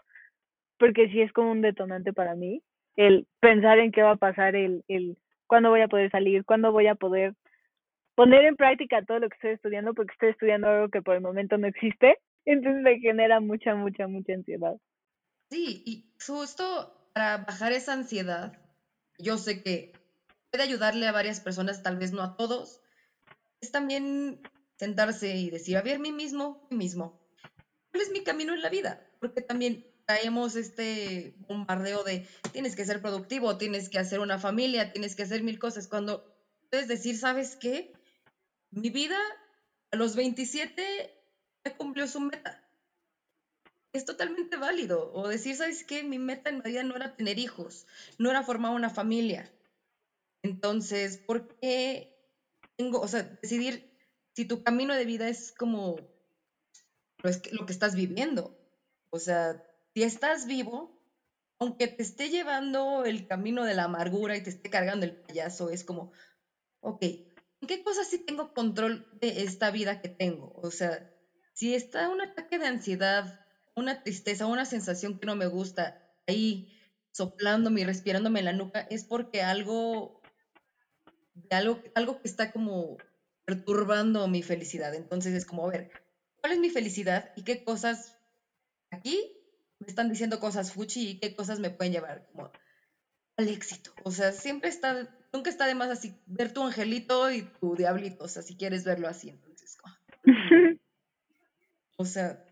porque 0.77 1.09
sí 1.09 1.21
es 1.21 1.31
como 1.33 1.51
un 1.51 1.61
detonante 1.61 2.13
para 2.13 2.35
mí, 2.35 2.61
el 2.95 3.27
pensar 3.39 3.79
en 3.79 3.91
qué 3.91 4.01
va 4.01 4.11
a 4.11 4.17
pasar, 4.17 4.55
el, 4.55 4.83
el 4.87 5.17
cuándo 5.47 5.69
voy 5.69 5.81
a 5.81 5.87
poder 5.87 6.11
salir, 6.11 6.45
cuándo 6.45 6.71
voy 6.71 6.87
a 6.87 6.95
poder 6.95 7.33
poner 8.15 8.45
en 8.45 8.55
práctica 8.55 9.05
todo 9.05 9.19
lo 9.19 9.29
que 9.29 9.35
estoy 9.35 9.51
estudiando, 9.51 9.93
porque 9.93 10.13
estoy 10.13 10.29
estudiando 10.29 10.67
algo 10.67 10.89
que 10.89 11.01
por 11.01 11.15
el 11.15 11.21
momento 11.21 11.57
no 11.57 11.67
existe, 11.67 12.17
entonces 12.45 12.81
me 12.81 12.99
genera 12.99 13.39
mucha, 13.39 13.75
mucha, 13.75 14.07
mucha 14.07 14.33
ansiedad. 14.33 14.75
Sí, 15.51 15.83
y 15.85 16.11
justo 16.25 17.09
para 17.13 17.37
bajar 17.37 17.71
esa 17.73 17.93
ansiedad, 17.93 18.59
yo 19.19 19.37
sé 19.37 19.63
que 19.63 19.93
puede 20.51 20.63
ayudarle 20.63 21.07
a 21.07 21.11
varias 21.11 21.39
personas, 21.39 21.83
tal 21.83 21.97
vez 21.97 22.11
no 22.11 22.21
a 22.21 22.35
todos, 22.35 22.81
es 23.61 23.71
también 23.71 24.41
sentarse 24.77 25.35
y 25.35 25.49
decir, 25.49 25.77
a 25.77 25.81
ver, 25.81 25.99
mí 25.99 26.11
mismo, 26.11 26.67
mí 26.69 26.77
mismo, 26.77 27.19
¿cuál 27.91 28.03
es 28.03 28.11
mi 28.11 28.23
camino 28.23 28.53
en 28.53 28.61
la 28.61 28.69
vida? 28.69 29.07
Porque 29.19 29.41
también 29.41 29.85
traemos 30.07 30.55
este 30.55 31.33
bombardeo 31.49 32.03
de 32.03 32.25
tienes 32.53 32.75
que 32.75 32.85
ser 32.85 33.01
productivo, 33.01 33.57
tienes 33.57 33.89
que 33.89 33.99
hacer 33.99 34.21
una 34.21 34.39
familia, 34.39 34.93
tienes 34.93 35.15
que 35.15 35.23
hacer 35.23 35.43
mil 35.43 35.59
cosas, 35.59 35.87
cuando 35.87 36.23
puedes 36.71 36.87
decir, 36.87 37.17
¿sabes 37.17 37.57
qué? 37.57 37.91
Mi 38.71 38.89
vida 38.89 39.17
a 39.91 39.97
los 39.97 40.15
27 40.15 41.13
ya 41.65 41.75
cumplió 41.75 42.07
su 42.07 42.21
meta. 42.21 42.63
Es 43.91 44.05
totalmente 44.05 44.55
válido. 44.55 45.11
O 45.13 45.27
decir, 45.27 45.55
¿sabes 45.55 45.83
qué? 45.83 46.03
Mi 46.03 46.19
meta 46.19 46.49
en 46.49 46.59
la 46.59 46.69
vida 46.69 46.83
no 46.83 46.95
era 46.95 47.15
tener 47.15 47.37
hijos, 47.37 47.85
no 48.17 48.29
era 48.29 48.43
formar 48.43 48.71
una 48.71 48.89
familia. 48.89 49.51
Entonces, 50.41 51.17
¿por 51.17 51.47
qué 51.59 52.15
tengo, 52.77 53.01
o 53.01 53.07
sea, 53.09 53.23
decidir 53.41 53.91
si 54.35 54.45
tu 54.45 54.63
camino 54.63 54.93
de 54.93 55.05
vida 55.05 55.27
es 55.27 55.51
como 55.51 55.97
lo 57.23 57.65
que 57.65 57.73
estás 57.73 57.95
viviendo? 57.95 58.55
O 59.09 59.19
sea, 59.19 59.61
si 59.97 60.03
estás 60.03 60.45
vivo, 60.45 60.95
aunque 61.59 61.87
te 61.87 62.03
esté 62.03 62.29
llevando 62.29 63.03
el 63.03 63.25
camino 63.25 63.65
de 63.65 63.73
la 63.73 63.85
amargura 63.85 64.37
y 64.37 64.43
te 64.43 64.51
esté 64.51 64.69
cargando 64.69 65.07
el 65.07 65.15
payaso, 65.15 65.71
es 65.71 65.83
como, 65.83 66.11
ok, 66.81 67.01
¿en 67.01 67.67
qué 67.67 67.81
cosas 67.81 68.05
sí 68.05 68.19
tengo 68.19 68.53
control 68.53 69.07
de 69.09 69.41
esta 69.41 69.71
vida 69.71 69.99
que 69.99 70.09
tengo? 70.09 70.51
O 70.53 70.69
sea, 70.69 71.03
si 71.53 71.73
está 71.73 72.09
un 72.09 72.21
ataque 72.21 72.59
de 72.59 72.67
ansiedad, 72.67 73.25
una 73.75 74.03
tristeza, 74.03 74.45
una 74.45 74.65
sensación 74.65 75.17
que 75.17 75.25
no 75.25 75.33
me 75.33 75.47
gusta 75.47 75.97
ahí 76.27 76.67
soplándome 77.11 77.81
y 77.81 77.85
respirándome 77.85 78.37
en 78.37 78.45
la 78.45 78.53
nuca, 78.53 78.85
es 78.91 79.03
porque 79.03 79.41
algo, 79.41 80.21
algo, 81.49 81.81
algo 81.95 82.21
que 82.21 82.27
está 82.27 82.51
como 82.51 82.97
perturbando 83.45 84.27
mi 84.27 84.43
felicidad. 84.43 84.93
Entonces 84.93 85.33
es 85.33 85.43
como, 85.43 85.65
a 85.65 85.71
ver, 85.71 85.89
¿cuál 86.39 86.53
es 86.53 86.59
mi 86.59 86.69
felicidad 86.69 87.31
y 87.35 87.41
qué 87.41 87.63
cosas 87.63 88.13
aquí 88.91 89.36
me 89.79 89.87
están 89.87 90.09
diciendo 90.09 90.39
cosas 90.39 90.71
fuchi 90.73 91.09
y 91.09 91.19
qué 91.19 91.35
cosas 91.35 91.59
me 91.59 91.69
pueden 91.69 91.93
llevar 91.93 92.27
como 92.31 92.51
al 93.37 93.47
éxito. 93.47 93.93
O 94.03 94.11
sea, 94.11 94.31
siempre 94.31 94.69
está, 94.69 95.07
nunca 95.31 95.49
está 95.49 95.67
de 95.67 95.75
más 95.75 95.89
así 95.89 96.19
ver 96.25 96.53
tu 96.53 96.63
angelito 96.63 97.31
y 97.31 97.43
tu 97.59 97.75
diablito, 97.75 98.25
o 98.25 98.27
sea, 98.27 98.41
si 98.41 98.57
quieres 98.57 98.83
verlo 98.83 99.07
así, 99.07 99.29
entonces. 99.29 99.77
o 101.97 102.05
sea, 102.05 102.43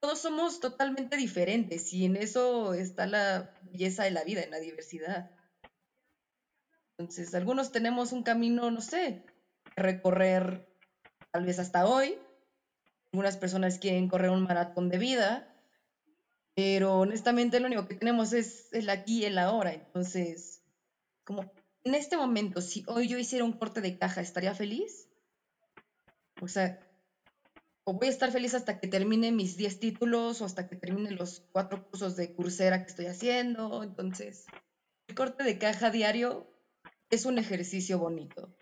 todos 0.00 0.18
somos 0.20 0.60
totalmente 0.60 1.16
diferentes 1.16 1.92
y 1.92 2.06
en 2.06 2.16
eso 2.16 2.72
está 2.72 3.06
la 3.06 3.54
belleza 3.62 4.04
de 4.04 4.10
la 4.10 4.24
vida, 4.24 4.42
en 4.42 4.50
la 4.50 4.58
diversidad. 4.58 5.30
Entonces, 6.96 7.34
algunos 7.34 7.72
tenemos 7.72 8.12
un 8.12 8.22
camino, 8.22 8.70
no 8.70 8.80
sé, 8.80 9.24
recorrer 9.76 10.66
tal 11.30 11.44
vez 11.44 11.58
hasta 11.58 11.86
hoy. 11.86 12.18
Algunas 13.12 13.36
personas 13.36 13.78
quieren 13.78 14.08
correr 14.08 14.30
un 14.30 14.42
maratón 14.42 14.88
de 14.88 14.98
vida 14.98 15.50
pero 16.62 16.98
honestamente 16.98 17.58
lo 17.58 17.68
único 17.68 17.88
que 17.88 17.94
tenemos 17.94 18.34
es 18.34 18.70
el 18.74 18.90
aquí 18.90 19.20
y 19.20 19.24
el 19.24 19.38
ahora. 19.38 19.72
Entonces, 19.72 20.62
como 21.24 21.50
en 21.84 21.94
este 21.94 22.18
momento, 22.18 22.60
si 22.60 22.84
hoy 22.86 23.08
yo 23.08 23.16
hiciera 23.16 23.46
un 23.46 23.54
corte 23.54 23.80
de 23.80 23.96
caja, 23.96 24.20
¿estaría 24.20 24.54
feliz? 24.54 25.08
O 26.42 26.48
sea, 26.48 26.78
o 27.84 27.94
voy 27.94 28.08
a 28.08 28.10
estar 28.10 28.30
feliz 28.30 28.52
hasta 28.52 28.78
que 28.78 28.88
termine 28.88 29.32
mis 29.32 29.56
10 29.56 29.80
títulos 29.80 30.42
o 30.42 30.44
hasta 30.44 30.68
que 30.68 30.76
termine 30.76 31.12
los 31.12 31.40
cuatro 31.50 31.82
cursos 31.82 32.14
de 32.16 32.34
cursera 32.34 32.82
que 32.82 32.90
estoy 32.90 33.06
haciendo. 33.06 33.82
Entonces, 33.82 34.44
el 35.08 35.14
corte 35.14 35.44
de 35.44 35.58
caja 35.58 35.88
diario 35.88 36.46
es 37.08 37.24
un 37.24 37.38
ejercicio 37.38 37.98
bonito. 37.98 38.54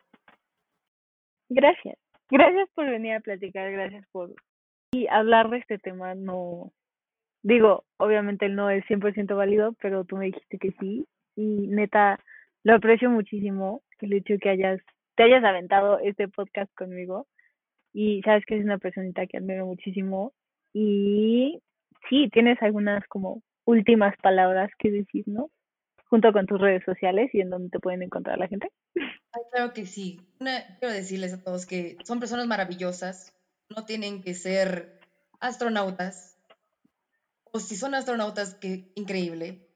Gracias. 1.48 1.98
Gracias 2.30 2.68
por 2.76 2.88
venir 2.88 3.14
a 3.14 3.20
platicar, 3.20 3.72
gracias 3.72 4.06
por 4.12 4.36
y 4.92 5.08
hablar 5.08 5.50
de 5.50 5.58
este 5.58 5.78
tema. 5.78 6.14
No, 6.14 6.72
Digo, 7.48 7.84
obviamente 7.96 8.44
el 8.44 8.56
no 8.56 8.68
es 8.68 8.84
100% 8.84 9.34
válido, 9.34 9.72
pero 9.80 10.04
tú 10.04 10.18
me 10.18 10.26
dijiste 10.26 10.58
que 10.58 10.72
sí. 10.78 11.06
Y 11.34 11.66
neta, 11.68 12.22
lo 12.62 12.74
aprecio 12.74 13.08
muchísimo 13.08 13.80
el 14.00 14.12
hecho 14.12 14.34
de 14.34 14.38
que 14.38 14.50
hayas, 14.50 14.80
te 15.16 15.22
hayas 15.22 15.42
aventado 15.42 15.98
este 15.98 16.28
podcast 16.28 16.70
conmigo. 16.74 17.26
Y 17.94 18.20
sabes 18.20 18.44
que 18.44 18.58
es 18.58 18.64
una 18.64 18.76
personita 18.76 19.26
que 19.26 19.38
admiro 19.38 19.64
muchísimo. 19.64 20.34
Y 20.74 21.62
sí, 22.10 22.28
tienes 22.30 22.60
algunas 22.60 23.02
como 23.08 23.42
últimas 23.64 24.14
palabras 24.22 24.70
que 24.78 24.90
decirnos 24.90 25.50
junto 26.10 26.34
con 26.34 26.44
tus 26.44 26.60
redes 26.60 26.84
sociales 26.84 27.30
y 27.32 27.40
en 27.40 27.48
donde 27.48 27.70
te 27.70 27.80
pueden 27.80 28.02
encontrar 28.02 28.36
la 28.36 28.48
gente. 28.48 28.68
claro 29.52 29.72
que 29.72 29.86
sí. 29.86 30.20
quiero 30.38 30.92
decirles 30.92 31.32
a 31.32 31.42
todos 31.42 31.64
que 31.64 31.96
son 32.04 32.20
personas 32.20 32.46
maravillosas, 32.46 33.34
no 33.74 33.86
tienen 33.86 34.22
que 34.22 34.34
ser 34.34 35.00
astronautas, 35.40 36.27
o 37.52 37.60
si 37.60 37.76
son 37.76 37.94
astronautas, 37.94 38.54
qué 38.54 38.92
increíble. 38.94 39.68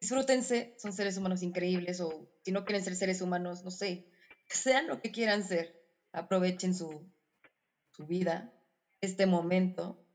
disfrútense, 0.00 0.74
son 0.78 0.92
seres 0.92 1.16
humanos 1.16 1.42
increíbles 1.42 2.00
o 2.00 2.30
si 2.44 2.52
no 2.52 2.64
quieren 2.64 2.84
ser 2.84 2.96
seres 2.96 3.20
humanos, 3.22 3.64
no 3.64 3.70
sé, 3.70 4.06
sean 4.48 4.86
lo 4.86 5.00
que 5.00 5.10
quieran 5.10 5.42
ser, 5.44 5.82
aprovechen 6.12 6.74
su, 6.74 7.10
su 7.90 8.06
vida, 8.06 8.52
este 9.00 9.26
momento 9.26 10.06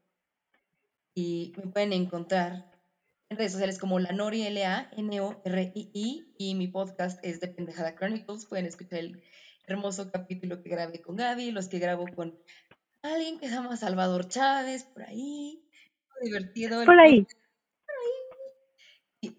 y 1.14 1.54
me 1.58 1.72
pueden 1.72 1.94
encontrar 1.94 2.72
en 3.30 3.38
redes 3.38 3.54
sociales 3.54 3.78
como 3.80 4.00
la 4.00 4.12
Nori 4.12 4.44
L-A-N-O-R-I-I 4.44 6.34
y 6.38 6.56
mi 6.56 6.68
podcast 6.68 7.20
es 7.24 7.40
de 7.40 7.48
Pendejada 7.48 7.96
Chronicles, 7.96 8.46
pueden 8.46 8.66
escuchar 8.66 9.00
el 9.00 9.24
hermoso 9.68 10.12
capítulo 10.12 10.62
que 10.62 10.70
grabé 10.70 11.02
con 11.02 11.16
Gaby, 11.16 11.52
los 11.52 11.68
que 11.68 11.80
grabo 11.80 12.06
con 12.16 12.38
alguien 13.02 13.40
que 13.40 13.48
se 13.48 13.56
llama 13.56 13.78
Salvador 13.78 14.28
Chávez, 14.28 14.84
por 14.84 15.04
ahí, 15.04 15.64
divertido. 16.24 16.86
Por 16.86 17.00
ahí. 17.00 17.26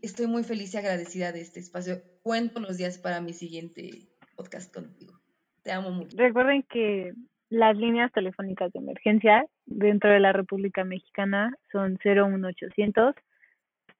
Estoy 0.01 0.27
muy 0.27 0.45
feliz 0.45 0.75
y 0.75 0.77
agradecida 0.77 1.33
de 1.33 1.40
este 1.40 1.61
espacio. 1.61 2.03
Cuento 2.23 2.61
los 2.61 2.79
días 2.79 2.99
para 2.99 3.21
mi 3.21 3.33
siguiente 3.33 4.09
podcast 4.37 4.73
contigo. 4.73 5.14
Te 5.62 5.73
amo 5.73 5.90
mucho. 5.90 6.16
Recuerden 6.16 6.62
que 6.64 7.12
las 7.51 7.77
líneas 7.77 8.12
telefónicas 8.12 8.73
de 8.73 8.81
emergencia 8.81 9.45
dentro 9.66 10.11
de 10.11 10.21
la 10.21 10.33
República 10.33 10.85
Mexicana 10.85 11.57
son 11.71 11.99
01800 12.05 13.14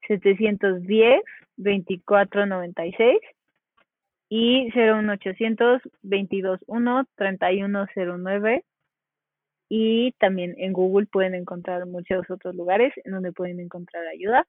710 0.09 1.23
2496 1.57 3.19
y 4.29 4.71
01800 4.75 5.83
221 6.03 7.09
3109 7.17 8.65
y 9.75 10.13
también 10.19 10.55
en 10.59 10.75
Google 10.75 11.07
pueden 11.07 11.35
encontrar 11.35 11.87
muchos 11.87 12.29
otros 12.29 12.55
lugares 12.55 12.93
en 13.07 13.13
donde 13.13 13.33
pueden 13.33 13.59
encontrar 13.59 14.07
ayuda. 14.07 14.47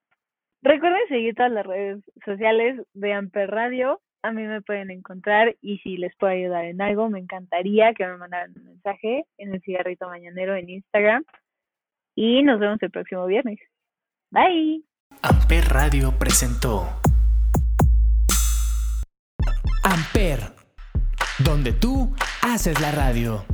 Recuerden 0.62 1.00
seguir 1.08 1.34
todas 1.34 1.54
las 1.54 1.66
redes 1.66 2.04
sociales 2.26 2.86
de 2.94 3.14
Amper 3.14 3.50
Radio. 3.50 4.02
A 4.22 4.34
mí 4.34 4.44
me 4.44 4.62
pueden 4.62 4.92
encontrar 4.92 5.56
y 5.62 5.78
si 5.78 5.96
les 5.96 6.14
puedo 6.18 6.34
ayudar 6.34 6.66
en 6.66 6.82
algo, 6.82 7.10
me 7.10 7.20
encantaría 7.20 7.94
que 7.94 8.06
me 8.06 8.18
mandaran 8.18 8.52
un 8.58 8.66
mensaje 8.66 9.24
en 9.38 9.54
el 9.54 9.62
cigarrito 9.62 10.10
mañanero 10.10 10.58
en 10.58 10.70
Instagram. 10.70 11.24
Y 12.16 12.44
nos 12.44 12.60
vemos 12.60 12.80
el 12.82 12.92
próximo 12.92 13.26
viernes. 13.26 13.60
Bye. 14.30 14.84
Amper 15.22 15.64
Radio 15.70 16.14
presentó 16.20 16.84
Amper, 19.86 20.40
donde 21.40 21.72
tú 21.72 22.14
haces 22.42 22.82
la 22.82 22.92
radio. 22.92 23.46